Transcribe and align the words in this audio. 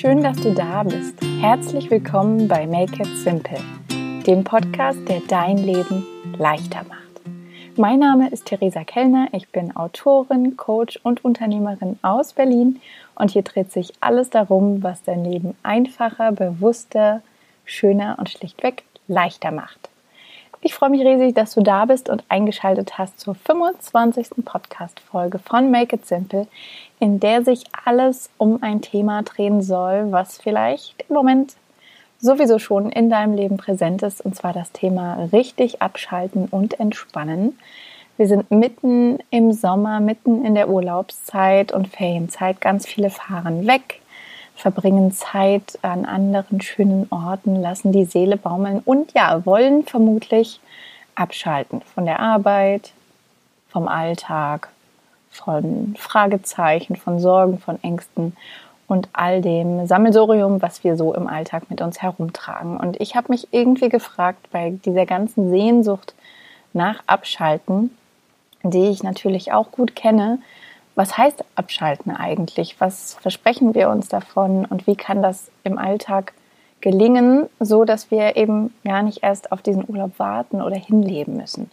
schön, 0.00 0.22
dass 0.22 0.38
du 0.38 0.54
da 0.54 0.82
bist. 0.82 1.20
Herzlich 1.42 1.90
willkommen 1.90 2.48
bei 2.48 2.66
Make 2.66 3.02
It 3.02 3.18
Simple, 3.18 3.60
dem 4.26 4.44
Podcast, 4.44 4.98
der 5.06 5.20
dein 5.28 5.58
Leben 5.58 6.06
leichter 6.38 6.84
macht. 6.88 7.20
Mein 7.76 7.98
Name 7.98 8.30
ist 8.30 8.46
Theresa 8.46 8.82
Kellner, 8.82 9.28
ich 9.32 9.50
bin 9.50 9.76
Autorin, 9.76 10.56
Coach 10.56 10.98
und 11.02 11.22
Unternehmerin 11.22 11.98
aus 12.00 12.32
Berlin 12.32 12.80
und 13.14 13.32
hier 13.32 13.42
dreht 13.42 13.72
sich 13.72 13.92
alles 14.00 14.30
darum, 14.30 14.82
was 14.82 15.02
dein 15.02 15.22
Leben 15.22 15.54
einfacher, 15.62 16.32
bewusster, 16.32 17.20
schöner 17.66 18.16
und 18.18 18.30
schlichtweg 18.30 18.84
leichter 19.06 19.50
macht. 19.50 19.90
Ich 20.62 20.74
freue 20.74 20.90
mich 20.90 21.02
riesig, 21.02 21.34
dass 21.34 21.54
du 21.54 21.62
da 21.62 21.84
bist 21.84 22.08
und 22.08 22.24
eingeschaltet 22.30 22.96
hast 22.96 23.20
zur 23.20 23.34
25. 23.34 24.44
Podcast-Folge 24.46 25.38
von 25.38 25.70
Make 25.70 25.96
It 25.96 26.06
Simple, 26.06 26.46
in 27.00 27.18
der 27.18 27.42
sich 27.42 27.64
alles 27.84 28.30
um 28.38 28.62
ein 28.62 28.82
Thema 28.82 29.22
drehen 29.22 29.62
soll, 29.62 30.12
was 30.12 30.38
vielleicht 30.38 31.04
im 31.08 31.14
Moment 31.14 31.56
sowieso 32.20 32.58
schon 32.58 32.90
in 32.90 33.08
deinem 33.10 33.34
Leben 33.34 33.56
präsent 33.56 34.02
ist, 34.02 34.20
und 34.20 34.36
zwar 34.36 34.52
das 34.52 34.70
Thema 34.72 35.28
richtig 35.32 35.80
abschalten 35.80 36.46
und 36.50 36.78
entspannen. 36.78 37.58
Wir 38.18 38.28
sind 38.28 38.50
mitten 38.50 39.18
im 39.30 39.52
Sommer, 39.52 40.00
mitten 40.00 40.44
in 40.44 40.54
der 40.54 40.68
Urlaubszeit 40.68 41.72
und 41.72 41.88
Ferienzeit. 41.88 42.60
Ganz 42.60 42.86
viele 42.86 43.08
fahren 43.08 43.66
weg, 43.66 44.02
verbringen 44.54 45.10
Zeit 45.10 45.78
an 45.80 46.04
anderen 46.04 46.60
schönen 46.60 47.06
Orten, 47.10 47.56
lassen 47.56 47.92
die 47.92 48.04
Seele 48.04 48.36
baumeln 48.36 48.82
und 48.84 49.14
ja, 49.14 49.46
wollen 49.46 49.84
vermutlich 49.84 50.60
abschalten 51.14 51.80
von 51.94 52.04
der 52.04 52.20
Arbeit, 52.20 52.92
vom 53.70 53.88
Alltag, 53.88 54.68
von 55.30 55.94
Fragezeichen, 55.98 56.96
von 56.96 57.18
Sorgen, 57.20 57.58
von 57.58 57.82
Ängsten 57.82 58.36
und 58.86 59.08
all 59.12 59.40
dem 59.40 59.86
Sammelsorium, 59.86 60.60
was 60.62 60.82
wir 60.82 60.96
so 60.96 61.14
im 61.14 61.28
Alltag 61.28 61.70
mit 61.70 61.80
uns 61.80 62.02
herumtragen. 62.02 62.76
Und 62.76 63.00
ich 63.00 63.14
habe 63.14 63.28
mich 63.30 63.48
irgendwie 63.52 63.88
gefragt, 63.88 64.48
bei 64.50 64.70
dieser 64.84 65.06
ganzen 65.06 65.50
Sehnsucht 65.50 66.14
nach 66.72 67.02
Abschalten, 67.06 67.96
die 68.64 68.88
ich 68.88 69.02
natürlich 69.02 69.52
auch 69.52 69.70
gut 69.70 69.94
kenne, 69.94 70.38
was 70.96 71.16
heißt 71.16 71.44
Abschalten 71.54 72.14
eigentlich? 72.14 72.80
Was 72.80 73.14
versprechen 73.14 73.74
wir 73.74 73.88
uns 73.90 74.08
davon 74.08 74.64
und 74.64 74.86
wie 74.86 74.96
kann 74.96 75.22
das 75.22 75.50
im 75.62 75.78
Alltag 75.78 76.34
gelingen, 76.80 77.48
so 77.60 77.84
dass 77.84 78.10
wir 78.10 78.36
eben 78.36 78.74
gar 78.84 79.02
nicht 79.02 79.22
erst 79.22 79.52
auf 79.52 79.62
diesen 79.62 79.84
Urlaub 79.88 80.18
warten 80.18 80.60
oder 80.60 80.76
hinleben 80.76 81.36
müssen? 81.36 81.70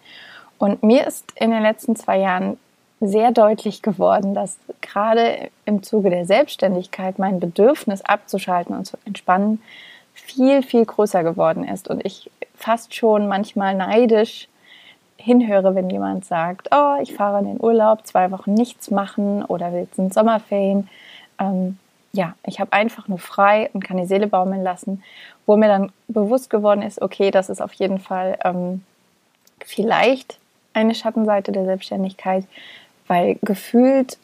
Und 0.60 0.84
mir 0.84 1.06
ist 1.08 1.34
in 1.36 1.52
den 1.52 1.64
letzten 1.64 1.96
zwei 1.96 2.20
Jahren 2.20 2.58
sehr 3.00 3.32
deutlich 3.32 3.82
geworden, 3.82 4.34
dass 4.34 4.58
gerade 4.82 5.50
im 5.66 5.84
Zuge 5.84 6.10
der 6.10 6.26
Selbstständigkeit 6.26 7.20
mein 7.20 7.40
Bedürfnis 7.40 8.02
abzuschalten 8.02 8.76
und 8.76 8.86
zu 8.86 8.98
entspannen 9.06 9.62
viel, 10.14 10.64
viel 10.64 10.86
größer 10.86 11.24
geworden 11.24 11.64
ist 11.68 11.88
und 11.88 12.04
ich 12.06 12.32
fast 12.56 12.96
schon 12.96 13.28
manchmal 13.28 13.76
neidisch 13.76 14.48
hinhöre, 15.18 15.76
wenn 15.76 15.90
jemand 15.90 16.26
sagt, 16.26 16.70
oh, 16.72 16.96
ich 17.02 17.14
fahre 17.14 17.40
in 17.40 17.46
den 17.46 17.62
Urlaub, 17.62 18.06
zwei 18.08 18.32
Wochen 18.32 18.54
nichts 18.54 18.90
machen 18.92 19.44
oder 19.44 19.70
jetzt 19.70 19.96
sind 19.96 20.14
Sommerferien. 20.14 20.90
Ähm, 21.40 21.78
ja, 22.14 22.34
ich 22.46 22.60
habe 22.60 22.74
einfach 22.74 23.08
nur 23.08 23.20
frei 23.20 23.70
und 23.74 23.84
kann 23.84 23.98
die 23.98 24.06
Seele 24.06 24.28
baumeln 24.28 24.64
lassen, 24.64 25.04
wo 25.46 25.56
mir 25.56 25.68
dann 25.68 25.92
bewusst 26.08 26.50
geworden 26.50 26.82
ist, 26.82 27.02
okay, 27.02 27.30
das 27.30 27.50
ist 27.50 27.62
auf 27.62 27.74
jeden 27.74 28.00
Fall 28.00 28.40
ähm, 28.44 28.84
vielleicht 29.64 30.40
eine 30.74 30.96
Schattenseite 30.96 31.52
der 31.52 31.66
Selbstständigkeit, 31.66 32.46
weil 33.08 33.38
gefühlt 33.42 34.18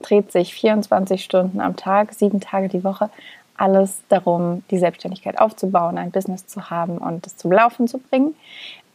dreht 0.00 0.32
sich 0.32 0.54
24 0.54 1.24
Stunden 1.24 1.60
am 1.60 1.76
Tag, 1.76 2.12
sieben 2.12 2.40
Tage 2.40 2.68
die 2.68 2.84
Woche 2.84 3.10
alles 3.56 4.00
darum, 4.08 4.62
die 4.70 4.78
Selbstständigkeit 4.78 5.40
aufzubauen, 5.40 5.98
ein 5.98 6.12
Business 6.12 6.46
zu 6.46 6.70
haben 6.70 6.98
und 6.98 7.26
es 7.26 7.36
zum 7.36 7.52
Laufen 7.52 7.88
zu 7.88 7.98
bringen. 7.98 8.34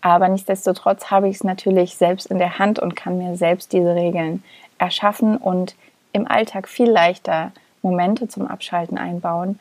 Aber 0.01 0.27
nichtsdestotrotz 0.27 1.11
habe 1.11 1.29
ich 1.29 1.35
es 1.35 1.43
natürlich 1.43 1.95
selbst 1.95 2.27
in 2.27 2.37
der 2.37 2.59
Hand 2.59 2.79
und 2.79 2.95
kann 2.95 3.17
mir 3.17 3.35
selbst 3.35 3.73
diese 3.73 3.95
Regeln 3.95 4.43
erschaffen 4.77 5.37
und 5.37 5.75
im 6.11 6.27
Alltag 6.27 6.67
viel 6.67 6.89
leichter 6.89 7.51
Momente 7.81 8.27
zum 8.27 8.47
Abschalten 8.47 8.97
einbauen, 8.97 9.59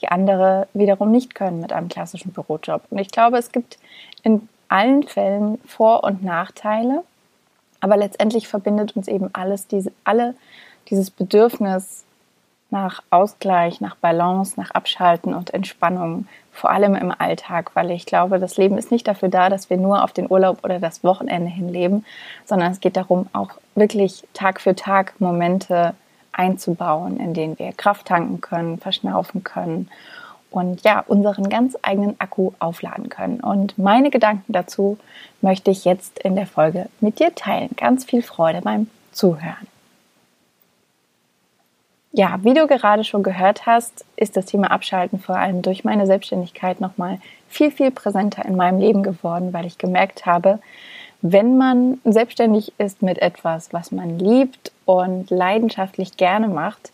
die 0.00 0.08
andere 0.08 0.68
wiederum 0.74 1.10
nicht 1.10 1.34
können 1.34 1.60
mit 1.60 1.72
einem 1.72 1.88
klassischen 1.88 2.32
Bürojob. 2.32 2.82
Und 2.90 2.98
ich 2.98 3.10
glaube, 3.10 3.38
es 3.38 3.52
gibt 3.52 3.78
in 4.22 4.48
allen 4.68 5.04
Fällen 5.04 5.58
Vor- 5.66 6.04
und 6.04 6.24
Nachteile, 6.24 7.04
aber 7.84 7.98
letztendlich 7.98 8.48
verbindet 8.48 8.96
uns 8.96 9.08
eben 9.08 9.28
alles 9.34 9.66
diese, 9.66 9.92
alle 10.04 10.34
dieses 10.88 11.10
Bedürfnis 11.10 12.04
nach 12.70 13.02
Ausgleich, 13.10 13.82
nach 13.82 13.94
Balance, 13.94 14.54
nach 14.56 14.70
Abschalten 14.70 15.34
und 15.34 15.52
Entspannung, 15.52 16.26
vor 16.50 16.70
allem 16.70 16.94
im 16.94 17.12
Alltag, 17.16 17.72
weil 17.74 17.90
ich 17.90 18.06
glaube, 18.06 18.38
das 18.38 18.56
Leben 18.56 18.78
ist 18.78 18.90
nicht 18.90 19.06
dafür 19.06 19.28
da, 19.28 19.50
dass 19.50 19.68
wir 19.68 19.76
nur 19.76 20.02
auf 20.02 20.12
den 20.12 20.30
Urlaub 20.30 20.64
oder 20.64 20.80
das 20.80 21.04
Wochenende 21.04 21.50
hinleben, 21.50 22.06
sondern 22.46 22.72
es 22.72 22.80
geht 22.80 22.96
darum, 22.96 23.26
auch 23.34 23.50
wirklich 23.74 24.24
Tag 24.32 24.62
für 24.62 24.74
Tag 24.74 25.20
Momente 25.20 25.94
einzubauen, 26.32 27.20
in 27.20 27.34
denen 27.34 27.58
wir 27.58 27.70
Kraft 27.72 28.06
tanken 28.06 28.40
können, 28.40 28.78
verschnaufen 28.78 29.44
können 29.44 29.90
und 30.54 30.82
ja, 30.82 31.04
unseren 31.06 31.48
ganz 31.48 31.76
eigenen 31.82 32.18
Akku 32.20 32.52
aufladen 32.58 33.08
können. 33.08 33.40
Und 33.40 33.76
meine 33.78 34.10
Gedanken 34.10 34.52
dazu 34.52 34.98
möchte 35.40 35.70
ich 35.70 35.84
jetzt 35.84 36.18
in 36.20 36.36
der 36.36 36.46
Folge 36.46 36.88
mit 37.00 37.18
dir 37.18 37.34
teilen. 37.34 37.70
Ganz 37.76 38.04
viel 38.04 38.22
Freude 38.22 38.60
beim 38.62 38.88
Zuhören. 39.12 39.66
Ja, 42.12 42.38
wie 42.42 42.54
du 42.54 42.68
gerade 42.68 43.02
schon 43.02 43.24
gehört 43.24 43.66
hast, 43.66 44.04
ist 44.14 44.36
das 44.36 44.46
Thema 44.46 44.70
Abschalten 44.70 45.18
vor 45.18 45.36
allem 45.36 45.62
durch 45.62 45.82
meine 45.82 46.06
Selbstständigkeit 46.06 46.80
nochmal 46.80 47.18
viel, 47.48 47.72
viel 47.72 47.90
präsenter 47.90 48.44
in 48.44 48.54
meinem 48.54 48.78
Leben 48.78 49.02
geworden, 49.02 49.52
weil 49.52 49.66
ich 49.66 49.78
gemerkt 49.78 50.24
habe, 50.24 50.60
wenn 51.22 51.56
man 51.56 52.00
selbstständig 52.04 52.72
ist 52.78 53.02
mit 53.02 53.18
etwas, 53.18 53.72
was 53.72 53.90
man 53.90 54.18
liebt 54.20 54.70
und 54.84 55.30
leidenschaftlich 55.30 56.16
gerne 56.16 56.46
macht, 56.46 56.92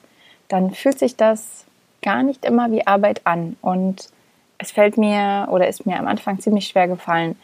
dann 0.49 0.70
fühlt 0.70 0.99
sich 0.99 1.16
das 1.16 1.66
gar 2.03 2.22
nicht 2.22 2.44
immer 2.44 2.71
wie 2.71 2.87
Arbeit 2.87 3.22
an. 3.25 3.56
Und 3.61 4.11
es 4.59 4.72
fällt 4.72 4.97
mir 4.97 5.49
oder 5.50 5.69
ist 5.69 5.87
mir 5.87 5.99
am 5.99 6.06
Anfang 6.06 6.38
ziemlich 6.41 6.66
schwer 6.66 6.88
gefallen, 6.88 7.37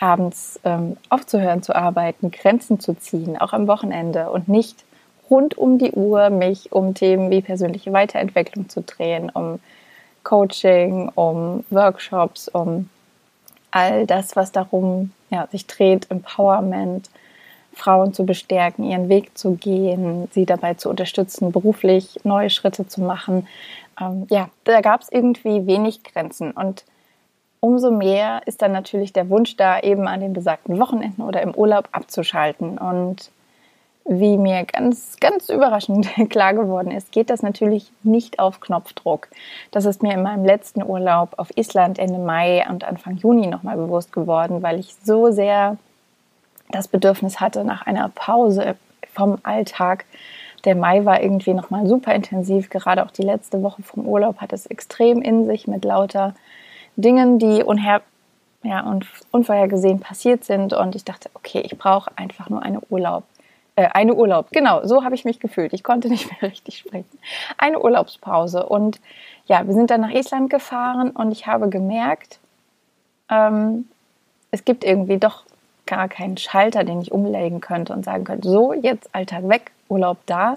abends 0.00 0.60
ähm, 0.64 0.96
aufzuhören 1.08 1.62
zu 1.62 1.74
arbeiten, 1.74 2.30
Grenzen 2.30 2.80
zu 2.80 2.94
ziehen, 2.94 3.38
auch 3.38 3.52
am 3.52 3.66
Wochenende 3.66 4.30
und 4.30 4.48
nicht 4.48 4.84
rund 5.30 5.56
um 5.56 5.78
die 5.78 5.92
Uhr 5.92 6.30
mich 6.30 6.72
um 6.72 6.94
Themen 6.94 7.30
wie 7.30 7.40
persönliche 7.40 7.92
Weiterentwicklung 7.92 8.68
zu 8.68 8.82
drehen, 8.82 9.30
um 9.30 9.60
Coaching, 10.22 11.10
um 11.14 11.64
Workshops, 11.70 12.48
um 12.48 12.88
all 13.70 14.06
das, 14.06 14.36
was 14.36 14.52
darum 14.52 15.12
ja, 15.30 15.46
sich 15.50 15.66
dreht, 15.66 16.10
Empowerment, 16.10 17.10
Frauen 17.74 18.12
zu 18.14 18.24
bestärken, 18.24 18.84
ihren 18.84 19.08
Weg 19.08 19.36
zu 19.36 19.54
gehen, 19.54 20.28
sie 20.32 20.46
dabei 20.46 20.74
zu 20.74 20.88
unterstützen, 20.88 21.52
beruflich 21.52 22.20
neue 22.24 22.50
Schritte 22.50 22.86
zu 22.86 23.00
machen. 23.00 23.46
Ähm, 24.00 24.26
ja, 24.30 24.48
da 24.64 24.80
gab 24.80 25.02
es 25.02 25.10
irgendwie 25.10 25.66
wenig 25.66 26.02
Grenzen. 26.02 26.50
Und 26.52 26.84
umso 27.60 27.90
mehr 27.90 28.42
ist 28.46 28.62
dann 28.62 28.72
natürlich 28.72 29.12
der 29.12 29.28
Wunsch 29.28 29.56
da, 29.56 29.80
eben 29.80 30.06
an 30.06 30.20
den 30.20 30.32
besagten 30.32 30.78
Wochenenden 30.78 31.22
oder 31.22 31.42
im 31.42 31.54
Urlaub 31.54 31.88
abzuschalten. 31.92 32.78
Und 32.78 33.30
wie 34.06 34.36
mir 34.36 34.64
ganz, 34.64 35.16
ganz 35.18 35.48
überraschend 35.48 36.08
klar 36.30 36.52
geworden 36.54 36.90
ist, 36.90 37.10
geht 37.10 37.30
das 37.30 37.42
natürlich 37.42 37.90
nicht 38.02 38.38
auf 38.38 38.60
Knopfdruck. 38.60 39.28
Das 39.70 39.86
ist 39.86 40.02
mir 40.02 40.12
in 40.12 40.22
meinem 40.22 40.44
letzten 40.44 40.82
Urlaub 40.82 41.34
auf 41.38 41.56
Island 41.56 41.98
Ende 41.98 42.18
Mai 42.18 42.64
und 42.68 42.84
Anfang 42.84 43.16
Juni 43.16 43.46
nochmal 43.46 43.76
bewusst 43.76 44.12
geworden, 44.12 44.62
weil 44.62 44.78
ich 44.78 44.94
so 45.02 45.30
sehr 45.30 45.78
das 46.74 46.88
Bedürfnis 46.88 47.40
hatte 47.40 47.64
nach 47.64 47.86
einer 47.86 48.08
Pause 48.08 48.76
vom 49.12 49.38
Alltag. 49.42 50.04
Der 50.64 50.74
Mai 50.74 51.04
war 51.04 51.22
irgendwie 51.22 51.54
nochmal 51.54 51.86
super 51.86 52.14
intensiv. 52.14 52.70
Gerade 52.70 53.04
auch 53.04 53.10
die 53.10 53.22
letzte 53.22 53.62
Woche 53.62 53.82
vom 53.82 54.06
Urlaub 54.06 54.40
hat 54.40 54.52
es 54.52 54.66
extrem 54.66 55.22
in 55.22 55.46
sich 55.46 55.68
mit 55.68 55.84
lauter 55.84 56.34
Dingen, 56.96 57.38
die 57.38 57.62
unher 57.62 58.02
ja, 58.62 58.80
und 58.80 59.06
unvorhergesehen 59.30 60.00
passiert 60.00 60.44
sind. 60.44 60.72
Und 60.72 60.94
ich 60.96 61.04
dachte, 61.04 61.30
okay, 61.34 61.60
ich 61.60 61.78
brauche 61.78 62.10
einfach 62.16 62.48
nur 62.48 62.62
einen 62.62 62.80
Urlaub 62.88 63.24
äh, 63.76 63.88
eine 63.92 64.14
Urlaub, 64.14 64.50
genau, 64.52 64.86
so 64.86 65.02
habe 65.04 65.14
ich 65.14 65.24
mich 65.24 65.40
gefühlt. 65.40 65.72
Ich 65.72 65.82
konnte 65.82 66.08
nicht 66.14 66.30
mehr 66.30 66.50
richtig 66.50 66.78
sprechen. 66.78 67.18
Eine 67.58 67.80
Urlaubspause. 67.80 68.66
Und 68.66 69.00
ja, 69.46 69.66
wir 69.66 69.74
sind 69.74 69.90
dann 69.90 70.02
nach 70.02 70.12
Island 70.12 70.50
gefahren 70.50 71.10
und 71.10 71.32
ich 71.32 71.46
habe 71.46 71.68
gemerkt, 71.68 72.38
ähm, 73.28 73.88
es 74.50 74.64
gibt 74.64 74.84
irgendwie 74.84 75.18
doch 75.18 75.44
gar 75.86 76.08
keinen 76.08 76.36
Schalter, 76.36 76.84
den 76.84 77.00
ich 77.00 77.12
umlegen 77.12 77.60
könnte 77.60 77.92
und 77.92 78.04
sagen 78.04 78.24
könnte, 78.24 78.48
so, 78.48 78.72
jetzt 78.72 79.14
Alltag 79.14 79.48
weg, 79.48 79.72
Urlaub 79.88 80.18
da, 80.26 80.56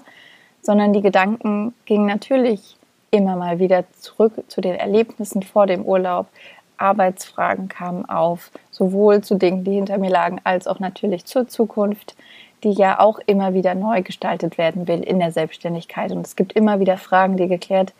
sondern 0.62 0.92
die 0.92 1.02
Gedanken 1.02 1.74
gingen 1.84 2.06
natürlich 2.06 2.76
immer 3.10 3.36
mal 3.36 3.58
wieder 3.58 3.84
zurück 3.98 4.32
zu 4.48 4.60
den 4.60 4.74
Erlebnissen 4.74 5.42
vor 5.42 5.66
dem 5.66 5.84
Urlaub. 5.84 6.26
Arbeitsfragen 6.76 7.68
kamen 7.68 8.08
auf, 8.08 8.50
sowohl 8.70 9.22
zu 9.22 9.34
Dingen, 9.34 9.64
die 9.64 9.74
hinter 9.74 9.98
mir 9.98 10.10
lagen, 10.10 10.40
als 10.44 10.66
auch 10.66 10.78
natürlich 10.78 11.24
zur 11.24 11.48
Zukunft 11.48 12.14
die 12.64 12.72
ja 12.72 12.98
auch 12.98 13.18
immer 13.26 13.54
wieder 13.54 13.74
neu 13.74 14.02
gestaltet 14.02 14.58
werden 14.58 14.88
will 14.88 15.00
in 15.00 15.18
der 15.18 15.32
Selbstständigkeit. 15.32 16.12
Und 16.12 16.26
es 16.26 16.36
gibt 16.36 16.52
immer 16.52 16.80
wieder 16.80 16.96
Fragen, 16.96 17.36
die 17.36 17.48
geklärt 17.48 17.92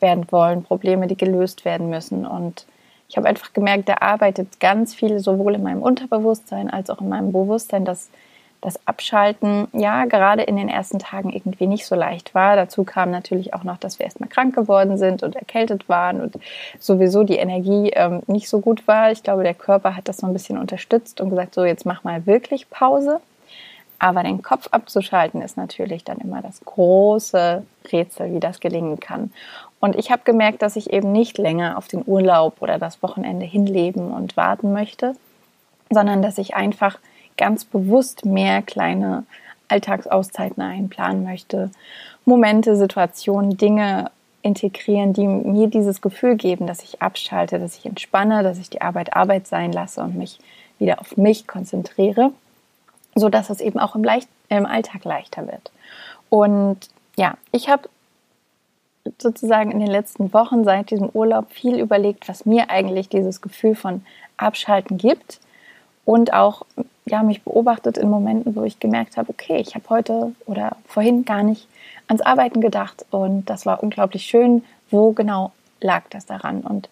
werden 0.00 0.26
wollen, 0.30 0.62
Probleme, 0.62 1.06
die 1.06 1.16
gelöst 1.16 1.64
werden 1.64 1.90
müssen. 1.90 2.26
Und 2.26 2.66
ich 3.08 3.16
habe 3.16 3.28
einfach 3.28 3.52
gemerkt, 3.52 3.88
da 3.88 3.98
arbeitet 4.00 4.58
ganz 4.60 4.94
viel 4.94 5.18
sowohl 5.18 5.54
in 5.54 5.62
meinem 5.62 5.82
Unterbewusstsein 5.82 6.70
als 6.70 6.90
auch 6.90 7.00
in 7.00 7.08
meinem 7.08 7.32
Bewusstsein, 7.32 7.84
dass 7.84 8.08
das 8.60 8.84
Abschalten 8.86 9.68
ja 9.72 10.06
gerade 10.06 10.42
in 10.42 10.56
den 10.56 10.68
ersten 10.68 10.98
Tagen 10.98 11.30
irgendwie 11.30 11.66
nicht 11.66 11.86
so 11.86 11.94
leicht 11.94 12.34
war. 12.34 12.56
Dazu 12.56 12.84
kam 12.84 13.10
natürlich 13.10 13.54
auch 13.54 13.64
noch, 13.64 13.76
dass 13.76 13.98
wir 13.98 14.06
erstmal 14.06 14.28
krank 14.28 14.54
geworden 14.54 14.98
sind 14.98 15.22
und 15.22 15.36
erkältet 15.36 15.88
waren 15.88 16.20
und 16.20 16.36
sowieso 16.80 17.22
die 17.22 17.36
Energie 17.36 17.90
ähm, 17.94 18.22
nicht 18.26 18.48
so 18.48 18.60
gut 18.60 18.88
war. 18.88 19.12
Ich 19.12 19.22
glaube, 19.22 19.44
der 19.44 19.54
Körper 19.54 19.94
hat 19.94 20.08
das 20.08 20.16
so 20.18 20.26
ein 20.26 20.32
bisschen 20.32 20.58
unterstützt 20.58 21.20
und 21.20 21.30
gesagt, 21.30 21.54
so 21.54 21.64
jetzt 21.64 21.86
mach 21.86 22.02
mal 22.02 22.26
wirklich 22.26 22.68
Pause. 22.68 23.20
Aber 23.98 24.22
den 24.22 24.42
Kopf 24.42 24.68
abzuschalten 24.72 25.40
ist 25.40 25.56
natürlich 25.56 26.04
dann 26.04 26.18
immer 26.18 26.42
das 26.42 26.60
große 26.64 27.62
Rätsel, 27.92 28.34
wie 28.34 28.40
das 28.40 28.60
gelingen 28.60 29.00
kann. 29.00 29.32
Und 29.80 29.96
ich 29.96 30.10
habe 30.10 30.22
gemerkt, 30.24 30.62
dass 30.62 30.76
ich 30.76 30.92
eben 30.92 31.12
nicht 31.12 31.38
länger 31.38 31.76
auf 31.76 31.88
den 31.88 32.02
Urlaub 32.06 32.60
oder 32.60 32.78
das 32.78 33.02
Wochenende 33.02 33.44
hinleben 33.44 34.10
und 34.10 34.36
warten 34.36 34.72
möchte, 34.72 35.14
sondern 35.90 36.22
dass 36.22 36.38
ich 36.38 36.54
einfach 36.54 36.98
ganz 37.36 37.64
bewusst 37.64 38.24
mehr 38.24 38.62
kleine 38.62 39.24
Alltagsauszeiten 39.68 40.62
einplanen 40.62 41.24
möchte, 41.24 41.70
Momente, 42.24 42.76
Situationen, 42.76 43.56
Dinge 43.56 44.10
integrieren, 44.42 45.12
die 45.12 45.26
mir 45.26 45.68
dieses 45.68 46.00
Gefühl 46.00 46.36
geben, 46.36 46.66
dass 46.66 46.82
ich 46.82 47.02
abschalte, 47.02 47.58
dass 47.58 47.76
ich 47.76 47.86
entspanne, 47.86 48.42
dass 48.42 48.58
ich 48.58 48.70
die 48.70 48.80
Arbeit 48.80 49.14
Arbeit 49.14 49.46
sein 49.46 49.72
lasse 49.72 50.02
und 50.02 50.16
mich 50.16 50.38
wieder 50.78 51.00
auf 51.00 51.16
mich 51.16 51.46
konzentriere 51.46 52.32
so 53.16 53.28
dass 53.28 53.50
es 53.50 53.60
eben 53.60 53.80
auch 53.80 53.96
im, 53.96 54.04
Leicht, 54.04 54.28
im 54.48 54.66
Alltag 54.66 55.04
leichter 55.04 55.48
wird. 55.48 55.72
Und 56.28 56.78
ja, 57.16 57.36
ich 57.50 57.68
habe 57.68 57.88
sozusagen 59.18 59.70
in 59.70 59.80
den 59.80 59.90
letzten 59.90 60.32
Wochen 60.32 60.64
seit 60.64 60.90
diesem 60.90 61.08
Urlaub 61.12 61.50
viel 61.50 61.78
überlegt, 61.78 62.28
was 62.28 62.46
mir 62.46 62.70
eigentlich 62.70 63.08
dieses 63.08 63.40
Gefühl 63.40 63.74
von 63.74 64.04
Abschalten 64.36 64.98
gibt 64.98 65.40
und 66.04 66.32
auch 66.32 66.62
ja, 67.06 67.22
mich 67.22 67.42
beobachtet 67.42 67.98
in 67.98 68.10
Momenten, 68.10 68.56
wo 68.56 68.64
ich 68.64 68.80
gemerkt 68.80 69.16
habe, 69.16 69.30
okay, 69.30 69.58
ich 69.58 69.74
habe 69.74 69.88
heute 69.88 70.32
oder 70.46 70.76
vorhin 70.86 71.24
gar 71.24 71.42
nicht 71.42 71.68
ans 72.08 72.22
Arbeiten 72.22 72.60
gedacht 72.60 73.06
und 73.10 73.48
das 73.48 73.66
war 73.66 73.82
unglaublich 73.82 74.24
schön. 74.24 74.64
Wo 74.90 75.12
genau 75.12 75.52
lag 75.80 76.04
das 76.10 76.26
daran? 76.26 76.60
Und 76.60 76.88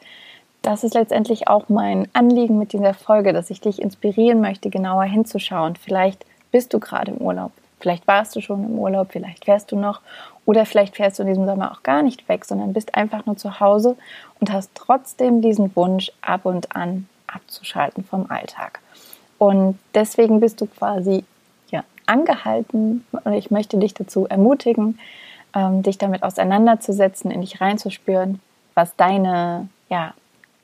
das 0.62 0.84
ist 0.84 0.94
letztendlich 0.94 1.48
auch 1.48 1.68
mein 1.68 2.08
Anliegen 2.12 2.58
mit 2.58 2.72
dieser 2.72 2.94
Folge, 2.94 3.32
dass 3.32 3.50
ich 3.50 3.60
dich 3.60 3.82
inspirieren 3.82 4.40
möchte, 4.40 4.70
genauer 4.70 5.04
hinzuschauen. 5.04 5.76
Vielleicht 5.76 6.24
bist 6.50 6.72
du 6.72 6.80
gerade 6.80 7.12
im 7.12 7.18
Urlaub, 7.18 7.52
vielleicht 7.80 8.06
warst 8.06 8.34
du 8.36 8.40
schon 8.40 8.64
im 8.64 8.78
Urlaub, 8.78 9.08
vielleicht 9.10 9.44
fährst 9.44 9.72
du 9.72 9.76
noch 9.76 10.00
oder 10.46 10.66
vielleicht 10.66 10.96
fährst 10.96 11.18
du 11.18 11.22
in 11.22 11.28
diesem 11.28 11.46
Sommer 11.46 11.72
auch 11.72 11.82
gar 11.82 12.02
nicht 12.02 12.28
weg, 12.28 12.44
sondern 12.44 12.72
bist 12.72 12.94
einfach 12.94 13.26
nur 13.26 13.36
zu 13.36 13.60
Hause 13.60 13.96
und 14.40 14.52
hast 14.52 14.70
trotzdem 14.74 15.40
diesen 15.40 15.74
Wunsch, 15.74 16.12
ab 16.20 16.44
und 16.44 16.74
an 16.76 17.08
abzuschalten 17.26 18.04
vom 18.04 18.30
Alltag. 18.30 18.80
Und 19.38 19.78
deswegen 19.94 20.40
bist 20.40 20.60
du 20.60 20.66
quasi 20.66 21.24
ja, 21.70 21.82
angehalten 22.06 23.04
und 23.10 23.32
ich 23.32 23.50
möchte 23.50 23.78
dich 23.78 23.94
dazu 23.94 24.26
ermutigen, 24.26 24.98
ähm, 25.54 25.82
dich 25.82 25.98
damit 25.98 26.22
auseinanderzusetzen, 26.22 27.30
in 27.30 27.40
dich 27.40 27.60
reinzuspüren, 27.60 28.40
was 28.74 28.94
deine 28.96 29.68
ja, 29.88 30.14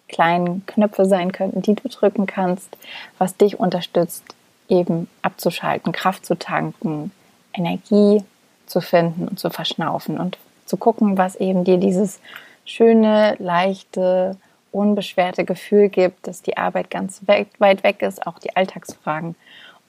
kleinen 0.09 0.65
Knöpfe 0.67 1.06
sein 1.06 1.33
könnten, 1.33 1.62
die 1.62 1.75
du 1.75 1.88
drücken 1.88 2.26
kannst, 2.26 2.76
was 3.19 3.37
dich 3.37 3.59
unterstützt, 3.59 4.25
eben 4.69 5.09
abzuschalten, 5.23 5.93
Kraft 5.93 6.26
zu 6.26 6.38
tanken, 6.38 7.12
Energie 7.53 8.23
zu 8.71 8.81
finden 8.81 9.29
und 9.29 9.39
zu 9.39 9.51
verschnaufen 9.51 10.19
und 10.19 10.39
zu 10.65 10.77
gucken, 10.77 11.19
was 11.19 11.37
eben 11.37 11.65
dir 11.65 11.77
dieses 11.77 12.21
schöne, 12.65 13.37
leichte, 13.39 14.37
unbeschwerte 14.73 15.45
Gefühl 15.45 15.89
gibt, 15.89 16.27
dass 16.29 16.43
die 16.43 16.57
Arbeit 16.57 16.91
ganz 16.91 17.23
weit 17.27 17.83
weg 17.83 18.03
ist, 18.03 18.27
auch 18.27 18.39
die 18.39 18.55
Alltagsfragen 18.55 19.35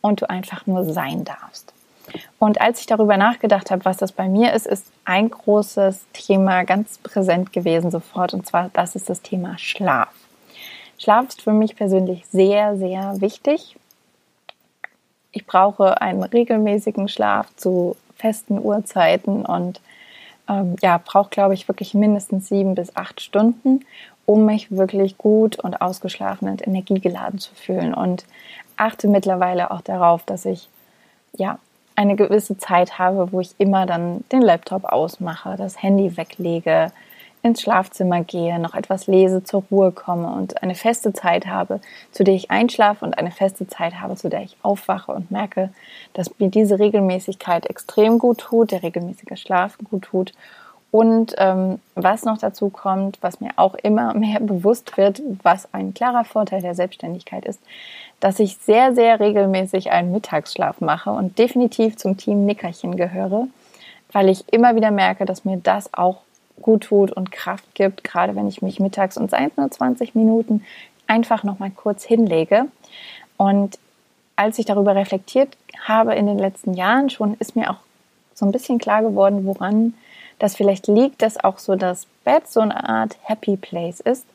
und 0.01 0.21
du 0.21 0.29
einfach 0.29 0.65
nur 0.65 0.85
sein 0.85 1.23
darfst. 1.23 1.73
Und 2.39 2.59
als 2.59 2.79
ich 2.81 2.87
darüber 2.87 3.15
nachgedacht 3.15 3.69
habe, 3.69 3.85
was 3.85 3.97
das 3.97 4.11
bei 4.11 4.27
mir 4.27 4.53
ist, 4.53 4.65
ist 4.65 4.87
ein 5.05 5.29
großes 5.29 6.05
Thema 6.13 6.63
ganz 6.63 6.97
präsent 6.97 7.53
gewesen 7.53 7.91
sofort. 7.91 8.33
Und 8.33 8.47
zwar, 8.47 8.69
das 8.73 8.95
ist 8.95 9.09
das 9.09 9.21
Thema 9.21 9.57
Schlaf. 9.57 10.09
Schlaf 10.97 11.29
ist 11.29 11.41
für 11.41 11.53
mich 11.53 11.75
persönlich 11.75 12.25
sehr, 12.31 12.75
sehr 12.75 13.21
wichtig. 13.21 13.77
Ich 15.31 15.45
brauche 15.45 16.01
einen 16.01 16.23
regelmäßigen 16.23 17.07
Schlaf 17.07 17.47
zu 17.55 17.95
festen 18.21 18.59
Uhrzeiten 18.59 19.45
und 19.45 19.81
ähm, 20.47 20.75
ja, 20.81 21.01
brauche, 21.03 21.29
glaube 21.29 21.53
ich, 21.53 21.67
wirklich 21.67 21.93
mindestens 21.93 22.47
sieben 22.47 22.75
bis 22.75 22.95
acht 22.95 23.21
Stunden, 23.21 23.85
um 24.25 24.45
mich 24.45 24.71
wirklich 24.71 25.17
gut 25.17 25.59
und 25.59 25.81
ausgeschlafen 25.81 26.49
und 26.49 26.65
energiegeladen 26.65 27.39
zu 27.39 27.53
fühlen. 27.55 27.93
Und 27.93 28.25
achte 28.77 29.07
mittlerweile 29.07 29.71
auch 29.71 29.81
darauf, 29.81 30.23
dass 30.23 30.45
ich 30.45 30.69
ja 31.35 31.59
eine 31.95 32.15
gewisse 32.15 32.57
Zeit 32.57 32.99
habe, 32.99 33.31
wo 33.31 33.39
ich 33.39 33.53
immer 33.57 33.85
dann 33.85 34.23
den 34.31 34.41
Laptop 34.41 34.85
ausmache, 34.85 35.55
das 35.57 35.81
Handy 35.81 36.17
weglege, 36.17 36.91
ins 37.43 37.61
Schlafzimmer 37.61 38.23
gehe, 38.23 38.59
noch 38.59 38.75
etwas 38.75 39.07
lese, 39.07 39.43
zur 39.43 39.63
Ruhe 39.71 39.91
komme 39.91 40.31
und 40.31 40.61
eine 40.61 40.75
feste 40.75 41.11
Zeit 41.13 41.47
habe, 41.47 41.81
zu 42.11 42.23
der 42.23 42.35
ich 42.35 42.51
einschlafe 42.51 43.03
und 43.03 43.17
eine 43.17 43.31
feste 43.31 43.67
Zeit 43.67 43.99
habe, 43.99 44.15
zu 44.15 44.29
der 44.29 44.43
ich 44.43 44.57
aufwache 44.61 45.11
und 45.11 45.31
merke, 45.31 45.69
dass 46.13 46.37
mir 46.39 46.49
diese 46.49 46.79
Regelmäßigkeit 46.79 47.65
extrem 47.65 48.19
gut 48.19 48.39
tut, 48.39 48.71
der 48.71 48.83
regelmäßige 48.83 49.39
Schlaf 49.39 49.77
gut 49.89 50.03
tut. 50.03 50.33
Und 50.91 51.35
ähm, 51.37 51.79
was 51.95 52.25
noch 52.25 52.37
dazu 52.37 52.69
kommt, 52.69 53.17
was 53.21 53.39
mir 53.39 53.51
auch 53.55 53.75
immer 53.75 54.13
mehr 54.17 54.39
bewusst 54.39 54.97
wird, 54.97 55.21
was 55.41 55.73
ein 55.73 55.93
klarer 55.93 56.25
Vorteil 56.25 56.61
der 56.61 56.75
Selbstständigkeit 56.75 57.45
ist, 57.45 57.59
dass 58.19 58.39
ich 58.39 58.57
sehr, 58.57 58.93
sehr 58.93 59.19
regelmäßig 59.19 59.91
einen 59.91 60.11
Mittagsschlaf 60.11 60.79
mache 60.79 61.09
und 61.09 61.39
definitiv 61.39 61.97
zum 61.97 62.17
Team 62.17 62.45
Nickerchen 62.45 62.97
gehöre, 62.97 63.47
weil 64.11 64.29
ich 64.29 64.51
immer 64.53 64.75
wieder 64.75 64.91
merke, 64.91 65.25
dass 65.25 65.43
mir 65.43 65.57
das 65.57 65.91
auch 65.93 66.17
gut 66.61 66.83
tut 66.83 67.11
und 67.11 67.31
Kraft 67.31 67.65
gibt, 67.73 68.03
gerade 68.03 68.35
wenn 68.35 68.47
ich 68.47 68.61
mich 68.61 68.79
mittags 68.79 69.17
und 69.17 69.29
seien 69.29 69.51
nur 69.55 69.69
20 69.69 70.15
Minuten 70.15 70.63
einfach 71.07 71.43
noch 71.43 71.59
mal 71.59 71.71
kurz 71.71 72.03
hinlege. 72.03 72.65
Und 73.37 73.77
als 74.35 74.59
ich 74.59 74.65
darüber 74.65 74.95
reflektiert 74.95 75.57
habe 75.83 76.15
in 76.15 76.27
den 76.27 76.39
letzten 76.39 76.73
Jahren 76.73 77.09
schon, 77.09 77.35
ist 77.35 77.55
mir 77.55 77.71
auch 77.71 77.77
so 78.33 78.45
ein 78.45 78.51
bisschen 78.51 78.79
klar 78.79 79.01
geworden, 79.01 79.45
woran 79.45 79.93
das 80.39 80.55
vielleicht 80.55 80.87
liegt, 80.87 81.21
dass 81.21 81.43
auch 81.43 81.59
so 81.59 81.75
das 81.75 82.07
Bett 82.23 82.47
so 82.47 82.61
eine 82.61 82.89
Art 82.89 83.17
Happy 83.23 83.57
Place 83.57 83.99
ist. 83.99 84.25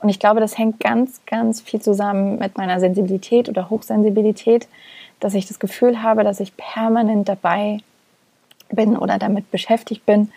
Und 0.00 0.10
ich 0.10 0.20
glaube, 0.20 0.40
das 0.40 0.58
hängt 0.58 0.80
ganz, 0.80 1.20
ganz 1.24 1.62
viel 1.62 1.80
zusammen 1.80 2.38
mit 2.38 2.58
meiner 2.58 2.80
Sensibilität 2.80 3.48
oder 3.48 3.70
Hochsensibilität, 3.70 4.68
dass 5.20 5.32
ich 5.32 5.46
das 5.46 5.58
Gefühl 5.58 6.02
habe, 6.02 6.24
dass 6.24 6.40
ich 6.40 6.56
permanent 6.56 7.28
dabei 7.28 7.78
bin 8.70 8.96
oder 8.96 9.18
damit 9.18 9.50
beschäftigt 9.50 10.06
bin, 10.06 10.32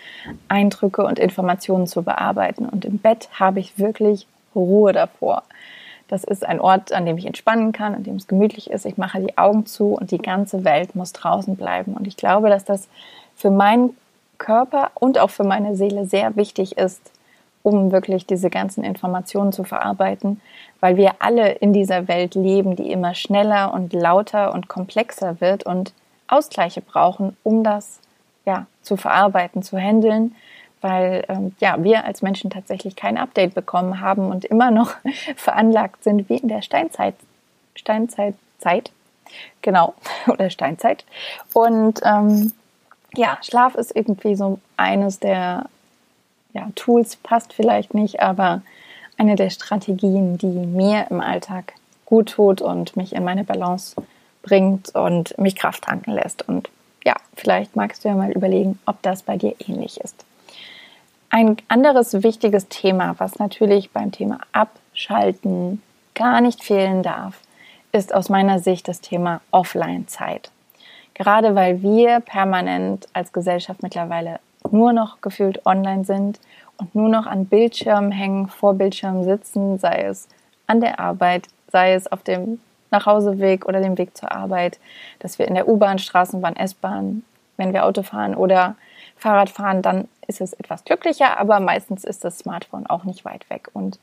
Eindrücke 0.47 1.03
und 1.03 1.19
Informationen 1.19 1.87
zu 1.87 2.03
bearbeiten. 2.03 2.67
Und 2.67 2.85
im 2.85 2.97
Bett 2.97 3.29
habe 3.33 3.59
ich 3.59 3.79
wirklich 3.79 4.27
Ruhe 4.55 4.93
davor. 4.93 5.43
Das 6.07 6.23
ist 6.23 6.45
ein 6.45 6.61
Ort, 6.61 6.93
an 6.93 7.05
dem 7.05 7.17
ich 7.17 7.25
entspannen 7.25 7.73
kann, 7.73 7.93
an 7.93 8.03
dem 8.03 8.15
es 8.15 8.27
gemütlich 8.27 8.69
ist. 8.69 8.85
Ich 8.85 8.97
mache 8.97 9.19
die 9.19 9.37
Augen 9.37 9.65
zu 9.65 9.93
und 9.93 10.11
die 10.11 10.19
ganze 10.19 10.63
Welt 10.63 10.95
muss 10.95 11.11
draußen 11.11 11.55
bleiben. 11.55 11.93
Und 11.93 12.07
ich 12.07 12.15
glaube, 12.15 12.49
dass 12.49 12.63
das 12.63 12.87
für 13.35 13.51
meinen 13.51 13.95
Körper 14.37 14.91
und 14.95 15.17
auch 15.19 15.29
für 15.29 15.43
meine 15.43 15.75
Seele 15.75 16.05
sehr 16.05 16.35
wichtig 16.35 16.77
ist, 16.77 17.01
um 17.63 17.91
wirklich 17.91 18.25
diese 18.25 18.49
ganzen 18.49 18.83
Informationen 18.83 19.51
zu 19.51 19.63
verarbeiten, 19.63 20.39
weil 20.79 20.95
wir 20.95 21.15
alle 21.19 21.51
in 21.51 21.73
dieser 21.73 22.07
Welt 22.07 22.35
leben, 22.35 22.75
die 22.75 22.91
immer 22.91 23.13
schneller 23.13 23.73
und 23.73 23.91
lauter 23.91 24.53
und 24.53 24.69
komplexer 24.69 25.41
wird 25.41 25.65
und 25.65 25.91
Ausgleiche 26.27 26.81
brauchen, 26.81 27.35
um 27.43 27.63
das 27.63 27.99
ja, 28.47 28.65
zu 28.81 28.95
verarbeiten, 28.95 29.61
zu 29.61 29.77
handeln, 29.77 30.33
weil 30.81 31.25
ähm, 31.27 31.53
ja, 31.59 31.83
wir 31.83 32.05
als 32.05 32.21
Menschen 32.21 32.49
tatsächlich 32.49 32.95
kein 32.95 33.17
Update 33.17 33.53
bekommen 33.53 33.99
haben 33.99 34.31
und 34.31 34.45
immer 34.45 34.71
noch 34.71 34.95
veranlagt 35.35 36.03
sind 36.03 36.29
wie 36.29 36.37
in 36.37 36.47
der 36.47 36.61
Steinzeit. 36.61 37.13
Steinzeitzeit, 37.75 38.91
genau, 39.61 39.93
oder 40.27 40.49
Steinzeit. 40.49 41.05
Und 41.53 41.99
ähm, 42.03 42.53
ja, 43.15 43.37
Schlaf 43.43 43.75
ist 43.75 43.95
irgendwie 43.95 44.35
so 44.35 44.59
eines 44.77 45.19
der 45.19 45.65
ja, 46.53 46.69
Tools, 46.75 47.17
passt 47.17 47.53
vielleicht 47.53 47.93
nicht, 47.93 48.21
aber 48.21 48.61
eine 49.17 49.35
der 49.35 49.49
Strategien, 49.49 50.37
die 50.37 50.47
mir 50.47 51.07
im 51.09 51.19
Alltag 51.19 51.73
gut 52.05 52.29
tut 52.29 52.61
und 52.61 52.95
mich 52.95 53.13
in 53.13 53.25
meine 53.25 53.43
Balance 53.43 53.95
bringt 54.41 54.95
und 54.95 55.37
mich 55.37 55.57
Kraft 55.57 55.83
tanken 55.83 56.11
lässt. 56.11 56.47
Und 56.47 56.69
ja, 57.07 57.15
vielleicht 57.37 57.77
magst 57.77 58.03
du 58.03 58.09
ja 58.09 58.15
mal 58.15 58.31
überlegen, 58.31 58.79
ob 58.85 59.01
das 59.01 59.23
bei 59.23 59.37
dir 59.37 59.55
ähnlich 59.65 60.01
ist. 60.01 60.25
Ein 61.29 61.55
anderes 61.69 62.21
wichtiges 62.21 62.67
Thema, 62.67 63.15
was 63.17 63.39
natürlich 63.39 63.91
beim 63.91 64.11
Thema 64.11 64.39
Abschalten 64.51 65.81
gar 66.15 66.41
nicht 66.41 66.65
fehlen 66.65 67.03
darf, 67.03 67.39
ist 67.93 68.13
aus 68.13 68.27
meiner 68.27 68.59
Sicht 68.59 68.89
das 68.89 68.99
Thema 68.99 69.39
Offline-Zeit. 69.51 70.51
Gerade 71.13 71.55
weil 71.55 71.81
wir 71.81 72.19
permanent 72.19 73.07
als 73.13 73.31
Gesellschaft 73.31 73.83
mittlerweile 73.83 74.41
nur 74.69 74.91
noch 74.91 75.21
gefühlt 75.21 75.65
online 75.65 76.03
sind 76.03 76.41
und 76.75 76.93
nur 76.93 77.07
noch 77.07 77.25
an 77.25 77.45
Bildschirmen 77.45 78.11
hängen, 78.11 78.49
vor 78.49 78.73
Bildschirmen 78.73 79.23
sitzen, 79.23 79.79
sei 79.79 80.01
es 80.01 80.27
an 80.67 80.81
der 80.81 80.99
Arbeit, 80.99 81.47
sei 81.71 81.93
es 81.93 82.11
auf 82.11 82.23
dem 82.23 82.59
Nachhauseweg 82.91 83.65
oder 83.65 83.81
dem 83.81 83.97
Weg 83.97 84.15
zur 84.15 84.31
Arbeit, 84.31 84.79
dass 85.19 85.39
wir 85.39 85.47
in 85.47 85.55
der 85.55 85.67
U-Bahn, 85.67 85.99
Straßenbahn, 85.99 86.55
S-Bahn, 86.55 87.23
wenn 87.57 87.73
wir 87.73 87.85
Auto 87.85 88.03
fahren 88.03 88.35
oder 88.35 88.75
Fahrrad 89.17 89.49
fahren, 89.49 89.81
dann 89.81 90.07
ist 90.27 90.41
es 90.41 90.53
etwas 90.53 90.83
glücklicher, 90.85 91.39
aber 91.39 91.59
meistens 91.59 92.03
ist 92.03 92.23
das 92.23 92.39
Smartphone 92.39 92.85
auch 92.85 93.03
nicht 93.03 93.25
weit 93.25 93.49
weg. 93.49 93.69
Und 93.73 93.99